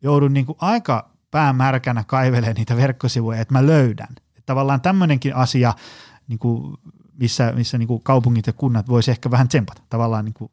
[0.02, 4.08] joudun niin kuin aika päämärkänä kaivelemaan niitä verkkosivuja, että mä löydän.
[4.12, 5.74] Että tavallaan tämmöinenkin asia,
[6.28, 6.78] niin kuin
[7.14, 9.82] missä, missä niin kuin kaupungit ja kunnat voisi ehkä vähän tsempata.
[9.90, 10.52] Tavallaan niin kuin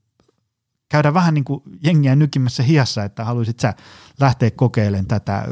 [0.92, 3.74] käydä vähän niin kuin jengiä nykimässä hiassa, että haluaisit sä
[4.20, 5.44] lähteä kokeilemaan tätä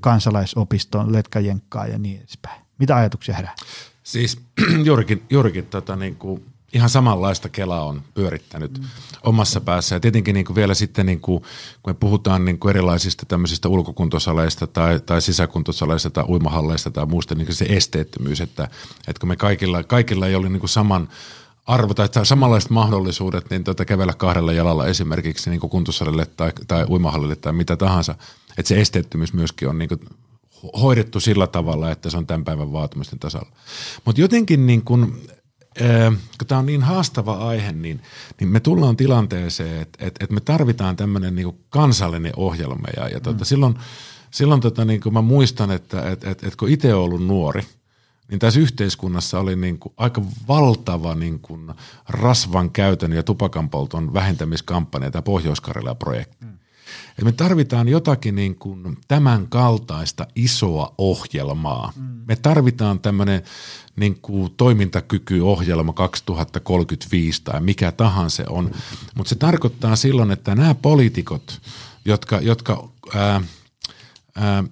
[0.00, 2.62] kansalaisopiston letkajenkkaa ja niin edespäin.
[2.78, 3.54] Mitä ajatuksia herää?
[4.02, 4.40] Siis
[4.88, 8.84] juurikin, juurikin tota, niin kuin ihan samanlaista Kela on pyörittänyt mm.
[9.22, 9.96] omassa päässä.
[9.96, 11.42] Ja tietenkin niin kuin vielä sitten, niin kuin,
[11.82, 17.34] kun me puhutaan niin kuin erilaisista tämmöisistä ulkokuntosaleista tai, tai sisäkuntosaleista tai uimahalleista tai muusta,
[17.34, 18.68] niin se esteettömyys, että,
[19.08, 21.08] että kun me kaikilla, kaikilla ei ole niin kuin saman–
[21.66, 27.36] arvo tai samanlaiset mahdollisuudet niin tuota, kävellä kahdella jalalla esimerkiksi niin kuntosalille tai, tai uimahallille
[27.36, 28.14] tai mitä tahansa.
[28.58, 30.00] Että se esteettömyys myöskin on niin kuin
[30.80, 33.48] hoidettu sillä tavalla, että se on tämän päivän vaatimusten tasalla.
[34.04, 35.20] Mutta jotenkin niin kun,
[35.82, 38.02] äh, kun tämä on niin haastava aihe, niin,
[38.40, 42.88] niin me tullaan tilanteeseen, että et, et me tarvitaan tämmöinen niin kansallinen ohjelma.
[42.96, 43.44] Ja, ja tuota, mm.
[43.44, 43.74] silloin,
[44.30, 47.62] silloin tota, niin mä muistan, että et, et, et kun itse olen ollut nuori–
[48.30, 51.72] niin tässä yhteiskunnassa oli niin kuin aika valtava niin kuin
[52.08, 55.62] rasvan käytön ja tupakanpolton vähentämiskampanja, tämä pohjois
[55.98, 56.58] projekti mm.
[57.18, 61.92] Et me tarvitaan jotakin niin kuin tämän kaltaista isoa ohjelmaa.
[61.96, 62.02] Mm.
[62.26, 63.42] Me tarvitaan tämmöinen
[63.96, 68.70] niin kuin toimintakykyohjelma 2035 tai mikä tahansa se on.
[69.14, 71.60] Mutta se tarkoittaa silloin, että nämä poliitikot,
[72.04, 73.40] jotka, jotka ää,
[74.34, 74.64] ää,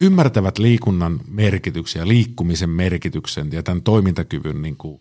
[0.00, 5.00] ymmärtävät liikunnan merkityksen ja liikkumisen merkityksen ja tämän toimintakyvyn, niin kuin,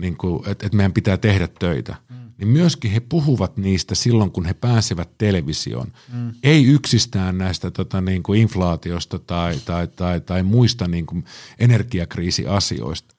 [0.00, 2.16] niin kuin, että, että meidän pitää tehdä töitä, mm.
[2.38, 5.92] niin myöskin he puhuvat niistä silloin, kun he pääsevät televisioon.
[6.12, 6.32] Mm.
[6.42, 11.24] Ei yksistään näistä tota, niin kuin inflaatiosta tai, tai, tai, tai muista niin kuin
[11.58, 13.14] energiakriisiasioista.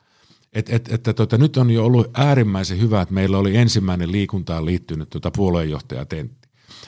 [0.54, 4.66] Et, et, että tota, nyt on jo ollut äärimmäisen hyvä, että meillä oli ensimmäinen liikuntaan
[4.66, 6.41] liittynyt tota, puolueenjohtaja Tentti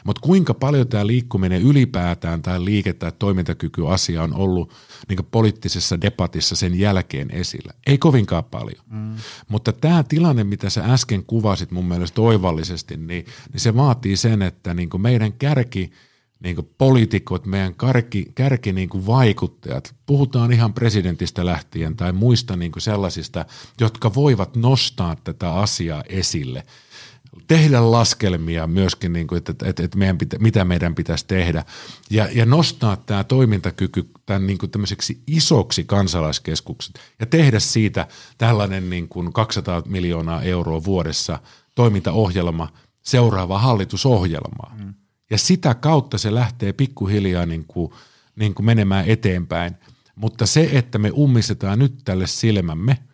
[0.04, 4.74] mutta kuinka paljon tämä liikkuminen ylipäätään tai liike- tai toimintakykyasia on ollut
[5.10, 7.74] niin poliittisessa debatissa sen jälkeen esillä?
[7.88, 8.84] Ei kovinkaan paljon.
[8.90, 9.16] Mm.
[9.50, 14.42] Mutta tämä tilanne, mitä sä äsken kuvasit mun mielestä toivallisesti, niin, niin se vaatii sen,
[14.42, 15.92] että niin meidän kärki–
[16.44, 22.72] niin poliitikot, meidän kärki, kärki niin kuin vaikuttajat, puhutaan ihan presidentistä lähtien tai muista niin
[22.72, 23.46] kuin sellaisista,
[23.80, 26.64] jotka voivat nostaa tätä asiaa esille–
[27.48, 31.66] tehdä laskelmia myöskin, niin kuin, että, että, että meidän pitä, mitä meidän pitäisi tehdä
[32.10, 38.08] ja, ja nostaa tämä toimintakyky tämän niin kuin tämmöiseksi isoksi kansalaiskeskukset ja tehdä siitä
[38.38, 41.40] tällainen niin kuin 200 miljoonaa euroa vuodessa
[41.76, 42.70] toimintaohjelma
[43.02, 44.76] seuraava hallitusohjelmaa.
[44.78, 44.94] Mm.
[45.30, 47.92] Ja sitä kautta se lähtee pikkuhiljaa niin kuin,
[48.36, 49.76] niin kuin menemään eteenpäin.
[50.16, 52.98] Mutta se, että me ummistetaan nyt tälle silmämme–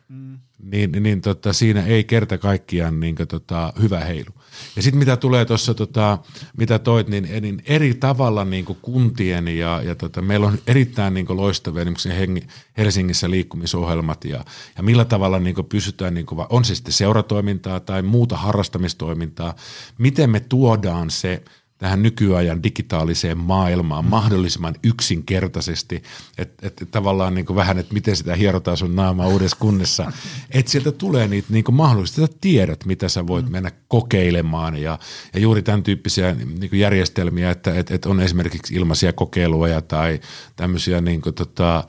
[0.72, 4.32] niin, niin tota, siinä ei kerta kaikkiaan niin, tota, hyvä heilu.
[4.76, 6.18] Ja sitten mitä tulee tuossa, tota,
[6.58, 11.26] mitä toit, niin, niin eri tavalla niin kuntien ja, ja tota, meillä on erittäin niin
[11.30, 12.48] loistavia niin
[12.78, 14.46] Helsingissä liikkumisohjelmat ja,
[14.78, 19.56] ja millä tavalla niin pysytään, niin on se sitten seuratoimintaa tai muuta harrastamistoimintaa,
[19.98, 21.44] miten me tuodaan se–
[21.80, 26.04] tähän nykyajan digitaaliseen maailmaan mahdollisimman yksinkertaisesti,
[26.38, 30.12] että et, tavallaan niin vähän, että miten sitä hierotaan sun naamaa uudessa kunnassa,
[30.52, 33.52] että sieltä tulee niitä niin mahdollisesti, että tiedät, mitä sä voit mm.
[33.52, 34.76] mennä kokeilemaan.
[34.76, 35.00] Ja,
[35.34, 40.20] ja juuri tämän tyyppisiä niin järjestelmiä, että et, et on esimerkiksi ilmaisia kokeiluja tai
[40.56, 41.84] tämmöisiä niin kuin tota,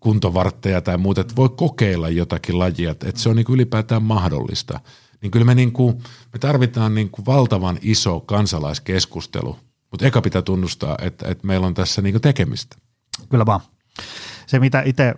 [0.00, 4.80] kuntovartteja tai muuta, että voi kokeilla jotakin lajia, että se on niin ylipäätään mahdollista–
[5.22, 5.98] niin kyllä me, niin kuin,
[6.32, 9.58] me tarvitaan niin kuin valtavan iso kansalaiskeskustelu,
[9.90, 12.76] mutta eka pitää tunnustaa, että, että meillä on tässä niin kuin tekemistä.
[13.28, 13.60] Kyllä vaan.
[14.46, 15.14] Se, mitä itse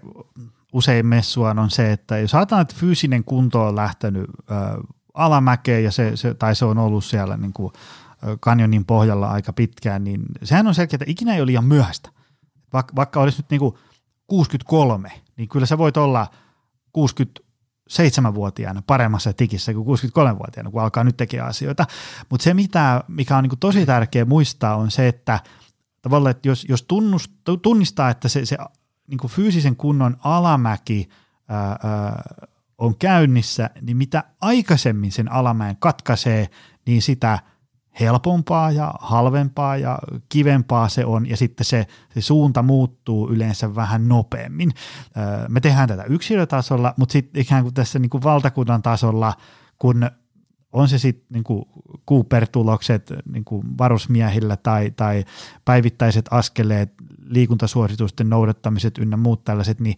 [0.73, 4.55] usein messuan on se, että jos ajatellaan, että fyysinen kunto on lähtenyt ö,
[5.15, 7.73] alamäkeen ja se, se, tai se on ollut siellä niin kuin,
[8.41, 12.11] kanjonin pohjalla aika pitkään, niin sehän on selkeä, että ikinä ei ole liian myöhäistä.
[12.73, 13.75] Vaik, vaikka olisi nyt niin kuin
[14.27, 16.27] 63, niin kyllä se voit olla
[16.93, 17.41] 60
[17.89, 21.87] seitsemänvuotiaana paremmassa tikissä kuin 63-vuotiaana, kun alkaa nyt tekemään asioita.
[22.31, 25.41] Mutta se, mitä, mikä on niin tosi tärkeää muistaa, on se, että
[26.03, 27.33] tavallaan, että jos, jos tunnust,
[27.63, 28.57] tunnistaa, että se, se
[29.09, 31.09] niin fyysisen kunnon alamäki
[31.49, 32.23] ää, ää,
[32.79, 36.49] on käynnissä, niin mitä aikaisemmin sen alamäen katkaisee,
[36.87, 37.39] niin sitä–
[38.01, 44.09] helpompaa ja halvempaa ja kivempaa se on ja sitten se, se suunta muuttuu yleensä vähän
[44.09, 44.71] nopeammin.
[45.49, 49.33] Me tehdään tätä yksilötasolla, mutta sitten ikään kuin tässä niin kuin valtakunnan tasolla,
[49.79, 50.11] kun
[50.73, 51.67] on se sitten niin
[52.11, 53.45] Cooper-tulokset niin
[53.79, 55.25] varusmiehillä tai, tai
[55.65, 59.97] päivittäiset askeleet, liikuntasuositusten noudattamiset ynnä muut tällaiset, niin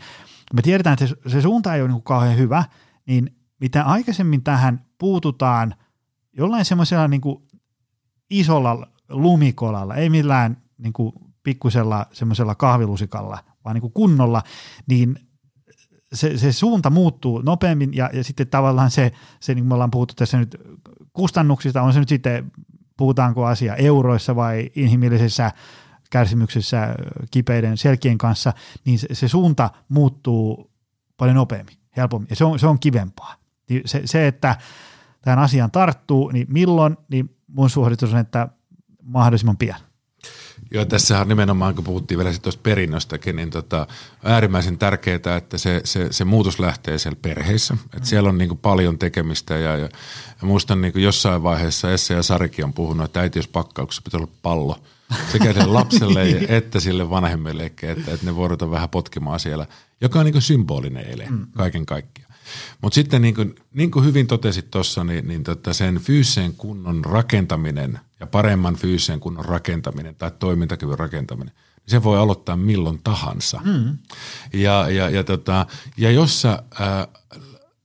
[0.55, 2.65] me tiedetään, että se, se suunta ei ole niin kauhean hyvä,
[3.07, 5.75] niin mitä aikaisemmin tähän puututaan
[6.33, 7.43] jollain semmoisella niin kuin
[8.31, 11.13] isolla lumikolalla, ei millään niin kuin
[11.43, 14.43] pikkusella semmoisella kahvilusikalla, vaan niin kuin kunnolla,
[14.89, 15.17] niin
[16.13, 19.91] se, se suunta muuttuu nopeammin ja, ja sitten tavallaan se, se, niin kuin me ollaan
[19.91, 20.57] puhuttu tässä nyt
[21.13, 22.53] kustannuksista, on se nyt sitten,
[22.97, 25.53] puhutaanko asia euroissa vai inhimillisessä
[26.11, 26.95] kärsimyksessä
[27.31, 28.53] kipeiden selkien kanssa,
[28.85, 30.71] niin se, se suunta muuttuu
[31.17, 33.35] paljon nopeammin, helpommin ja se on, se on kivempaa.
[33.69, 34.57] Niin se, se, että
[35.21, 38.49] tähän asiaan tarttuu, niin milloin, niin mun suositus on, että
[39.03, 39.81] mahdollisimman pian.
[40.71, 43.87] Joo, tässä on nimenomaan, kun puhuttiin vielä tuosta perinnöstäkin, niin tota,
[44.25, 47.75] äärimmäisen tärkeää, että se, se, se muutos lähtee siellä perheissä.
[47.85, 48.05] Että mm.
[48.05, 49.89] siellä on niin kuin paljon tekemistä ja, ja,
[50.41, 54.79] ja muistan niin jossain vaiheessa Esse ja Sarikin on puhunut, että äitiyspakkauksessa pitää olla pallo
[55.33, 59.67] sekä sille lapselle että sille vanhemmille, että, että ne voidaan vähän potkimaan siellä,
[60.01, 61.47] joka on niin symbolinen ele mm.
[61.57, 62.26] kaiken kaikkiaan.
[62.83, 67.05] Mutta sitten niin kuin, niin kuin hyvin totesit tuossa, niin, niin tota sen fyysisen kunnon
[67.05, 73.61] rakentaminen ja paremman fyysisen kunnon rakentaminen tai toimintakyvyn rakentaminen, niin se voi aloittaa milloin tahansa.
[73.65, 73.99] Mm.
[74.53, 75.67] Ja, ja, ja, tota,
[75.97, 77.09] ja jos sä ää,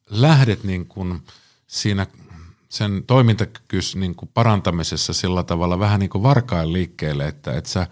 [0.10, 1.22] lähdet niin kuin
[1.68, 2.08] siinä
[2.70, 7.88] sen toimintakyky niin kuin parantamisessa sillä tavalla vähän niin kuin varkain liikkeelle, että, että sä,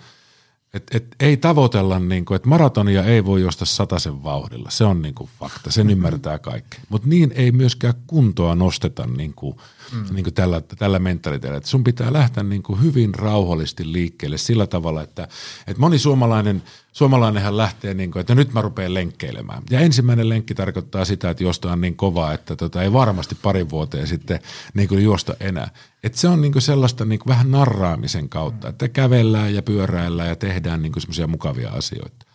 [0.74, 4.70] et, et, ei tavoitella, niin kuin, että maratonia ei voi juosta sataisen vauhdilla.
[4.70, 6.78] Se on niin kuin fakta, sen ymmärtää kaikki.
[6.90, 9.58] Mutta niin ei myöskään kuntoa nosteta niin kuin,
[9.94, 10.16] mm.
[10.16, 11.62] niin kuin tällä, tällä mentaliteetillä.
[11.64, 15.28] Sun pitää lähteä niin kuin hyvin rauhallisesti liikkeelle sillä tavalla, että,
[15.68, 16.64] että moni suomalainen,
[17.00, 19.64] suomalainenhan lähtee, niin kuin, että nyt mä rupean lenkkeilemään.
[19.70, 24.08] Ja ensimmäinen lenkki tarkoittaa sitä, että jostain niin kovaa, että tota, ei varmasti pari vuoteen
[24.08, 24.40] sitten
[24.74, 25.70] niin kuin juosta enää.
[26.04, 30.30] Et se on niin kuin sellaista niin kuin vähän narraamisen kautta, että kävellään ja pyöräillään
[30.30, 32.26] ja tehdään niin semmoisia mukavia asioita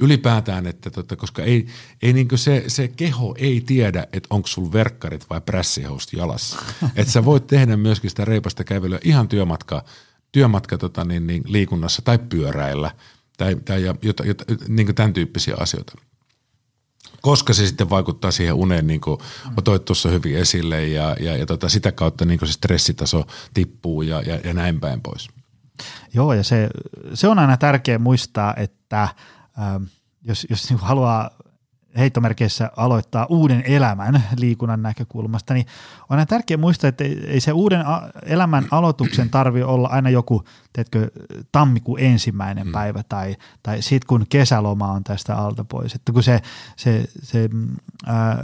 [0.00, 1.66] ylipäätään, että tota, koska ei,
[2.02, 6.58] ei niin se, se keho ei tiedä, että onko sulla verkkarit vai prässihoust jalassa.
[6.96, 9.84] että sä voit tehdä myöskin sitä reipasta kävelyä ihan työmatka,
[10.32, 12.90] työmatka tota, niin, niin, liikunnassa tai pyöräillä
[13.36, 15.92] tai, tai jota, jota, niin tämän tyyppisiä asioita.
[17.20, 19.20] Koska se sitten vaikuttaa siihen uneen, niin kuin
[19.56, 24.22] otoit tuossa hyvin esille ja, ja, ja tota, sitä kautta niin se stressitaso tippuu ja,
[24.22, 25.28] ja, ja näin päin pois.
[26.14, 26.68] Joo, ja se,
[27.14, 29.08] se on aina tärkeää muistaa, että–
[29.58, 29.84] Ähm,
[30.22, 31.30] jos, jos niin haluaa
[31.98, 35.66] heittomerkeissä aloittaa uuden elämän liikunnan näkökulmasta, niin
[36.10, 37.84] on tärkeää muistaa, että ei se uuden
[38.22, 41.10] elämän aloituksen tarvi olla aina joku, teetkö,
[41.52, 42.72] tammikuun ensimmäinen mm.
[42.72, 45.94] päivä tai, tai sitten kun kesäloma on tästä alta pois.
[45.94, 46.40] Että kun se,
[46.76, 47.48] se, se
[48.06, 48.38] ää, äh,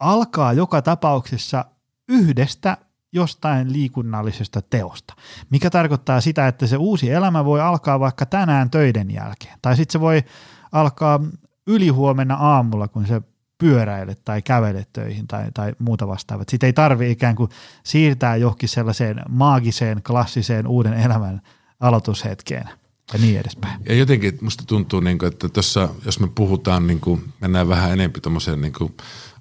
[0.00, 1.64] alkaa joka tapauksessa
[2.08, 2.76] yhdestä
[3.12, 5.14] jostain liikunnallisesta teosta,
[5.50, 9.92] mikä tarkoittaa sitä, että se uusi elämä voi alkaa vaikka tänään töiden jälkeen, tai sitten
[9.92, 10.24] se voi
[10.72, 11.20] alkaa
[11.68, 13.22] ylihuomenna aamulla, kun se
[13.58, 16.44] pyöräilet tai kävelet töihin tai, tai muuta vastaavaa.
[16.48, 17.50] Sitten ei tarvi ikään kuin
[17.82, 21.40] siirtää johonkin sellaiseen maagiseen, klassiseen uuden elämän
[21.80, 22.68] aloitushetkeen
[23.12, 23.80] ja niin edespäin.
[23.88, 27.92] Ja jotenkin musta tuntuu, niin kuin, että tuossa, jos me puhutaan, niin kuin, mennään vähän
[27.92, 28.72] enemmän tuommoiseen niin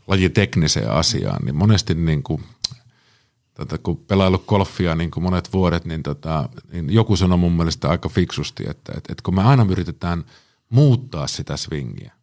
[0.07, 2.43] lajitekniseen asiaan, niin monesti niin kuin,
[3.53, 7.89] tota, kun pelaillut golfia niin kuin monet vuodet, niin, tota, niin joku sanoi mun mielestä
[7.89, 10.23] aika fiksusti, että, että, että kun me aina yritetään
[10.69, 12.16] muuttaa sitä swingiä,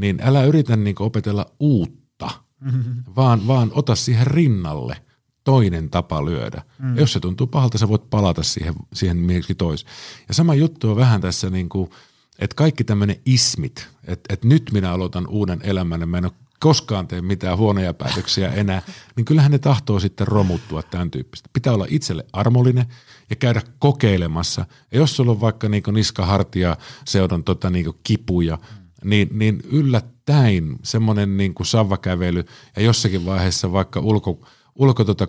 [0.00, 2.30] niin älä yritä niin opetella uutta,
[2.60, 3.02] mm-hmm.
[3.16, 4.96] vaan, vaan ota siihen rinnalle
[5.44, 6.62] toinen tapa lyödä.
[6.78, 6.94] Mm.
[6.94, 9.86] Ja jos se tuntuu pahalta, sä voit palata siihen, siihen myöskin tois.
[10.28, 11.90] Ja sama juttu on vähän tässä, niin kuin,
[12.38, 16.32] että kaikki tämmöinen ismit, että, että nyt minä aloitan uuden elämän ja mä en ole
[16.60, 18.82] koskaan tee mitään huonoja päätöksiä enää,
[19.16, 21.50] niin kyllähän ne tahtoo sitten romuttua tämän tyyppistä.
[21.52, 22.86] Pitää olla itselle armollinen
[23.30, 24.66] ja käydä kokeilemassa.
[24.92, 28.58] Ja jos sulla on vaikka niin niska-hartia seudon tota niin kipuja,
[29.06, 32.44] niin, niin yllättäin semmoinen niin savvakävely
[32.76, 35.26] ja jossakin vaiheessa vaikka ulko, ulko tota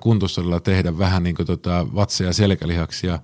[0.63, 3.19] tehdä vähän niin tota vatsa- ja selkälihaksia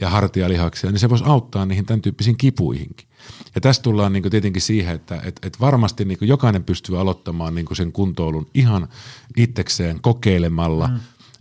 [0.00, 3.08] ja hartialihaksia, niin se voisi auttaa niihin tämän tyyppisiin kipuihinkin.
[3.54, 7.66] Ja tässä tullaan niin tietenkin siihen, että et, et varmasti niin jokainen pystyy aloittamaan niin
[7.72, 8.88] sen kuntoilun ihan
[9.36, 10.90] itsekseen kokeilemalla.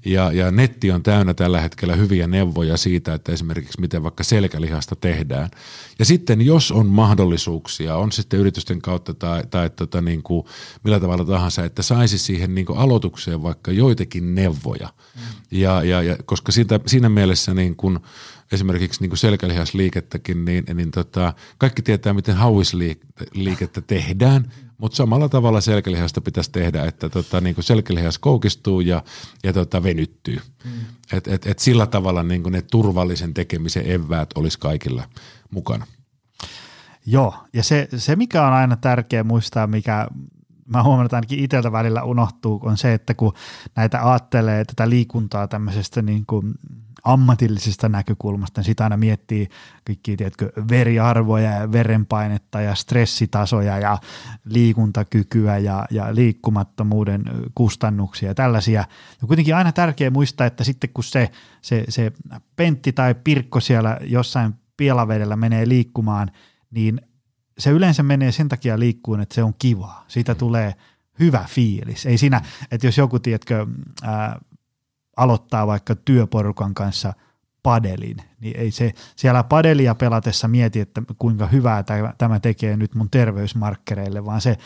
[0.06, 4.96] Ja, ja netti on täynnä tällä hetkellä hyviä neuvoja siitä, että esimerkiksi miten vaikka selkälihasta
[4.96, 5.50] tehdään.
[6.00, 10.46] Ja sitten jos on mahdollisuuksia, on sitten yritysten kautta tai, tai tota niin kuin
[10.84, 14.90] millä tavalla tahansa, että saisi siihen niin kuin aloitukseen vaikka joitakin neuvoja.
[15.16, 15.22] Mm.
[15.52, 18.00] Ja, ja, ja koska siitä, siinä mielessä niin kuin–
[18.52, 25.62] esimerkiksi niin kuin selkälihasliikettäkin, niin, niin tota, kaikki tietää, miten hauisliikettä tehdään, mutta samalla tavalla
[25.62, 29.04] selkälihasta pitäisi tehdä, että tota, niin kuin selkälihas koukistuu ja,
[29.44, 30.40] ja tota, venyttyy.
[30.64, 30.72] Mm.
[31.14, 35.04] Et, et, et sillä tavalla niin kuin ne turvallisen tekemisen eväät olisi kaikilla
[35.52, 35.88] mukana.
[37.06, 40.08] Joo, ja se, se mikä on aina tärkeä muistaa, mikä
[40.66, 43.34] mä huomaan, että ainakin itseltä välillä unohtuu, on se, että kun
[43.76, 46.54] näitä ajattelee tätä liikuntaa tämmöisestä niin kuin
[47.06, 49.50] ammatillisesta näkökulmasta, niin sitä aina miettii
[49.88, 53.98] kaikki, tiedätkö, veriarvoja ja verenpainetta ja stressitasoja ja
[54.46, 57.24] liikuntakykyä ja, ja liikkumattomuuden
[57.56, 58.84] kustannuksia ja tällaisia.
[59.22, 61.32] Ja kuitenkin aina tärkeää muistaa, että sitten kun se,
[61.62, 62.12] se, se
[62.56, 66.32] pentti tai pirkko siellä jossain pielavedellä menee liikkumaan,
[66.72, 67.02] niin
[67.58, 70.06] se yleensä menee sen takia liikkuun, että se on kivaa.
[70.08, 70.76] Siitä tulee
[71.20, 72.06] hyvä fiilis.
[72.06, 72.42] Ei siinä,
[72.72, 73.68] että jos joku, tiedätkö,
[74.04, 74.40] ää,
[75.16, 77.14] aloittaa vaikka työporukan kanssa
[77.64, 81.84] padelin, niin ei se siellä padelia pelatessa mieti, että kuinka hyvää
[82.18, 84.58] tämä tekee nyt mun terveysmarkkereille, vaan se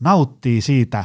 [0.00, 1.04] nauttii siitä,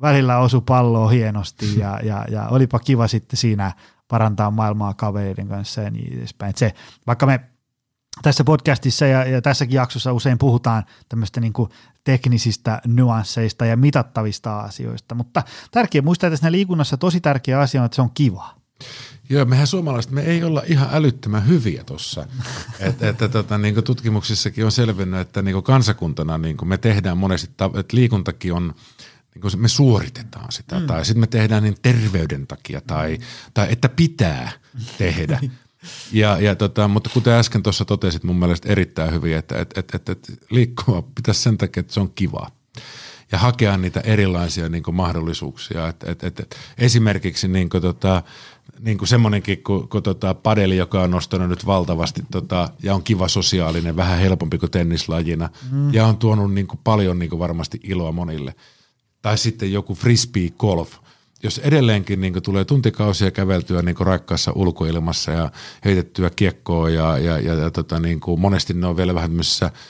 [0.00, 3.72] välillä osu palloa hienosti ja, ja, ja olipa kiva sitten siinä
[4.08, 6.50] parantaa maailmaa kavereiden kanssa ja niin edespäin.
[6.50, 6.74] Et se,
[7.06, 7.40] vaikka me
[8.22, 11.70] tässä podcastissa ja, ja tässäkin jaksossa usein puhutaan tämmöistä niin kuin
[12.04, 17.84] teknisistä nyansseista ja mitattavista asioista, mutta tärkeä muistaa, että siinä liikunnassa tosi tärkeä asia on,
[17.84, 18.54] että se on kiva.
[19.28, 22.26] Joo, mehän suomalaiset, me ei olla ihan älyttömän hyviä tuossa.
[22.80, 27.84] että et, tota, niin tutkimuksissakin on selvinnyt, että niin kansakuntana niin me tehdään monesti, että
[27.92, 28.74] liikuntakin on
[29.34, 30.86] niin me suoritetaan sitä mm.
[30.86, 33.18] tai sitten me tehdään niin terveyden takia tai,
[33.54, 34.52] tai että pitää
[34.98, 35.40] tehdä.
[36.12, 39.94] Ja, ja tota, mutta kuten äsken tuossa totesit mun mielestä erittäin hyvin, että et, et,
[39.94, 42.50] et, et liikkua pitäisi sen takia, että se on kivaa
[43.32, 45.88] ja hakea niitä erilaisia niin kuin mahdollisuuksia.
[45.88, 48.22] Et, et, et, et, esimerkiksi niin kuin, tota,
[48.80, 53.02] niin kuin semmoinenkin kuin, kuin tota, padeli, joka on nostanut nyt valtavasti tota, ja on
[53.02, 55.94] kiva sosiaalinen, vähän helpompi kuin tennislajina mm.
[55.94, 58.54] ja on tuonut niin kuin, paljon niin kuin varmasti iloa monille.
[59.22, 60.98] Tai sitten joku frisbee golf,
[61.42, 65.50] jos edelleenkin niin tulee tuntikausia käveltyä niin raikkaassa ulkoilmassa ja
[65.84, 69.70] heitettyä kiekkoa ja, ja, ja, ja tota, niin kuin monesti ne on vielä vähän tämmöisessä–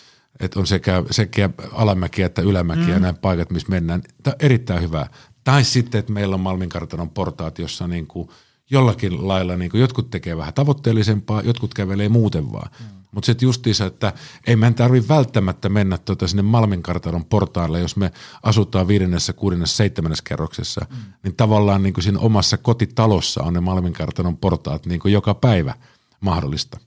[0.40, 2.92] että on sekä, sekä alamäkiä että ylämäkiä mm.
[2.92, 4.03] ja näin paikat, missä mennään.
[4.22, 5.07] Tämä on erittäin hyvä.
[5.44, 8.28] Tai sitten, että meillä on Malminkartanon portaat, jossa niin kuin
[8.70, 12.70] jollakin lailla niin kuin jotkut tekee vähän tavoitteellisempaa, jotkut kävelee muuten vaan.
[12.80, 13.01] Mm.
[13.12, 14.12] Mutta sitten justiinsa, että
[14.46, 20.24] ei meidän tarvitse välttämättä mennä tuota sinne Malminkartanon portaalle, jos me asutaan viidennessä, kuudennessa, seitsemännessä
[20.28, 20.96] kerroksessa, mm.
[21.22, 25.74] niin tavallaan niin kuin siinä omassa kotitalossa on ne Malminkartanon portaat niin kuin joka päivä
[26.20, 26.80] mahdollista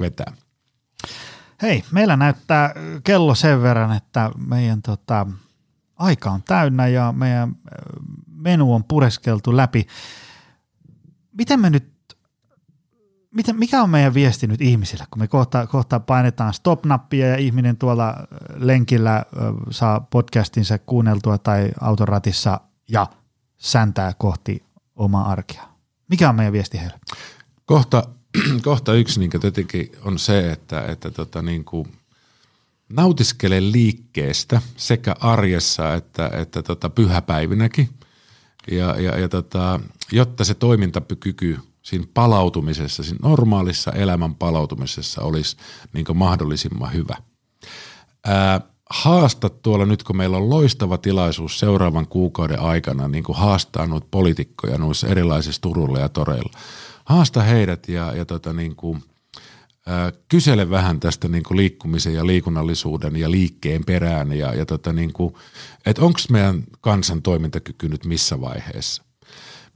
[0.00, 0.32] vetää.
[1.62, 5.26] Hei, meillä näyttää kello sen verran, että meidän tota,
[5.96, 7.56] aika on täynnä ja meidän
[8.26, 9.86] menu on pureskeltu läpi.
[11.32, 11.93] Miten me nyt,
[13.34, 17.76] miten, mikä on meidän viesti nyt ihmisille, kun me kohta, kohta painetaan stop-nappia ja ihminen
[17.76, 18.14] tuolla
[18.56, 19.24] lenkillä
[19.70, 23.06] saa podcastinsa kuunneltua tai autoratissa ja
[23.56, 24.62] säntää kohti
[24.96, 25.68] omaa arkea?
[26.08, 26.98] Mikä on meidän viesti heille?
[27.66, 28.02] Kohta
[28.62, 31.92] kohta yksi niin tietenkin on se, että, että tota, niin kuin
[32.88, 37.88] nautiskele liikkeestä sekä arjessa että, että tota, pyhäpäivinäkin.
[38.70, 39.80] Ja, ja, ja tota,
[40.12, 45.56] jotta se toimintakyky siinä palautumisessa, siinä normaalissa elämän palautumisessa olisi
[45.92, 47.16] niin mahdollisimman hyvä.
[48.26, 48.60] Ää,
[48.90, 54.06] haasta tuolla nyt, kun meillä on loistava tilaisuus seuraavan kuukauden aikana niin kuin haastaa noita
[54.10, 56.50] poliitikkoja noissa erilaisissa Turulla ja Toreilla–
[57.04, 59.02] haasta heidät ja, ja tota niin kuin,
[59.86, 64.92] ää, kysele vähän tästä niin kuin liikkumisen ja liikunnallisuuden ja liikkeen perään ja, ja tota
[64.92, 65.12] niin
[65.86, 69.03] että onko meidän kansan toimintakyky nyt missä vaiheessa.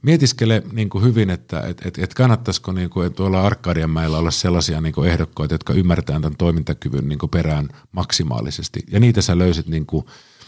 [0.01, 4.81] Mietiskele niin kuin hyvin, että et, et, et kannattaisiko niin kuin, tuolla Arkadianmäellä olla sellaisia
[4.81, 8.79] niin kuin ehdokkaita, jotka ymmärtää tämän toimintakyvyn niin kuin perään maksimaalisesti.
[8.91, 10.05] Ja niitä sä löysit niin kuin,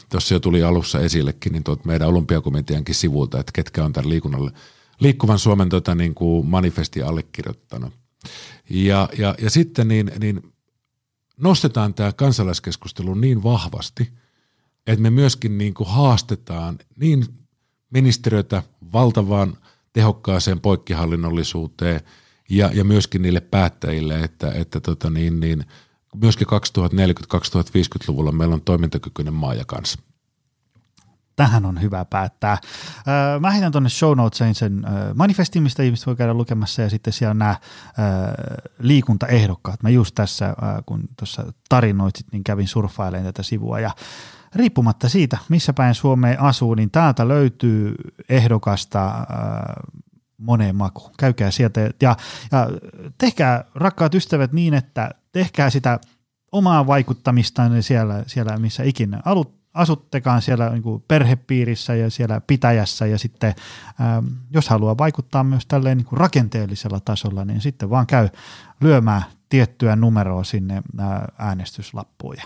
[0.10, 4.52] tuossa jo tuli alussa esillekin, niin tuot meidän olympiakomiteankin sivulta, että ketkä on tämän liikunnalle–
[5.02, 7.94] liikkuvan Suomen tota, niin kuin manifesti allekirjoittanut.
[8.70, 10.54] Ja, ja, ja sitten niin, niin
[11.38, 14.10] nostetaan tämä kansalaiskeskustelu niin vahvasti,
[14.88, 17.26] että me myöskin niin kuin haastetaan niin
[17.92, 18.64] ministeriötä
[18.94, 19.58] valtavaan
[19.94, 22.02] tehokkaaseen poikkihallinnollisuuteen
[22.50, 25.66] ja, ja myöskin niille päättäjille, että, että tota niin, niin,
[26.16, 30.00] myöskin 2040-2050-luvulla meillä on toimintakykyinen maa ja kanssa
[31.36, 32.58] tähän on hyvä päättää.
[33.40, 34.82] Mä heitän tuonne show notesiin sen
[35.16, 37.56] manifestin, mistä ihmiset voi käydä lukemassa ja sitten siellä nämä
[38.80, 39.84] liikuntaehdokkaat.
[39.84, 43.92] Mä just tässä, kun tuossa tarinoitit, niin kävin surffailemaan tätä sivua ja
[44.56, 47.96] riippumatta siitä, missä päin Suomeen asuu, niin täältä löytyy
[48.30, 49.28] ehdokasta
[50.38, 51.12] moneen makuun.
[51.20, 52.16] Käykää sieltä ja,
[52.52, 52.70] ja
[53.18, 56.00] tehkää rakkaat ystävät niin, että tehkää sitä
[56.52, 63.06] omaa vaikuttamistaan siellä, siellä missä ikinä alut, asuttekaan siellä niin kuin perhepiirissä ja siellä pitäjässä
[63.06, 63.54] ja sitten
[64.02, 68.30] ähm, jos haluaa vaikuttaa myös tälleen niin kuin rakenteellisella tasolla, niin sitten vaan käy
[68.82, 72.44] lyömään tiettyä numeroa sinne äh, äänestyslappuun ja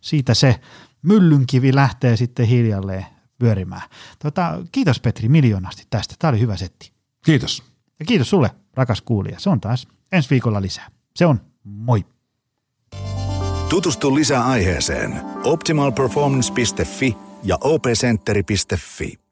[0.00, 0.60] siitä se
[1.04, 3.06] myllynkivi lähtee sitten hiljalleen
[3.38, 3.82] pyörimään.
[4.18, 6.14] Tota, kiitos Petri miljoonasti tästä.
[6.18, 6.92] Tämä oli hyvä setti.
[7.24, 7.62] Kiitos.
[7.98, 9.40] Ja kiitos sulle, rakas kuulija.
[9.40, 10.90] Se on taas ensi viikolla lisää.
[11.16, 12.04] Se on moi.
[13.68, 19.23] Tutustu lisää aiheeseen optimalperformance.fi ja opcenteri.fi.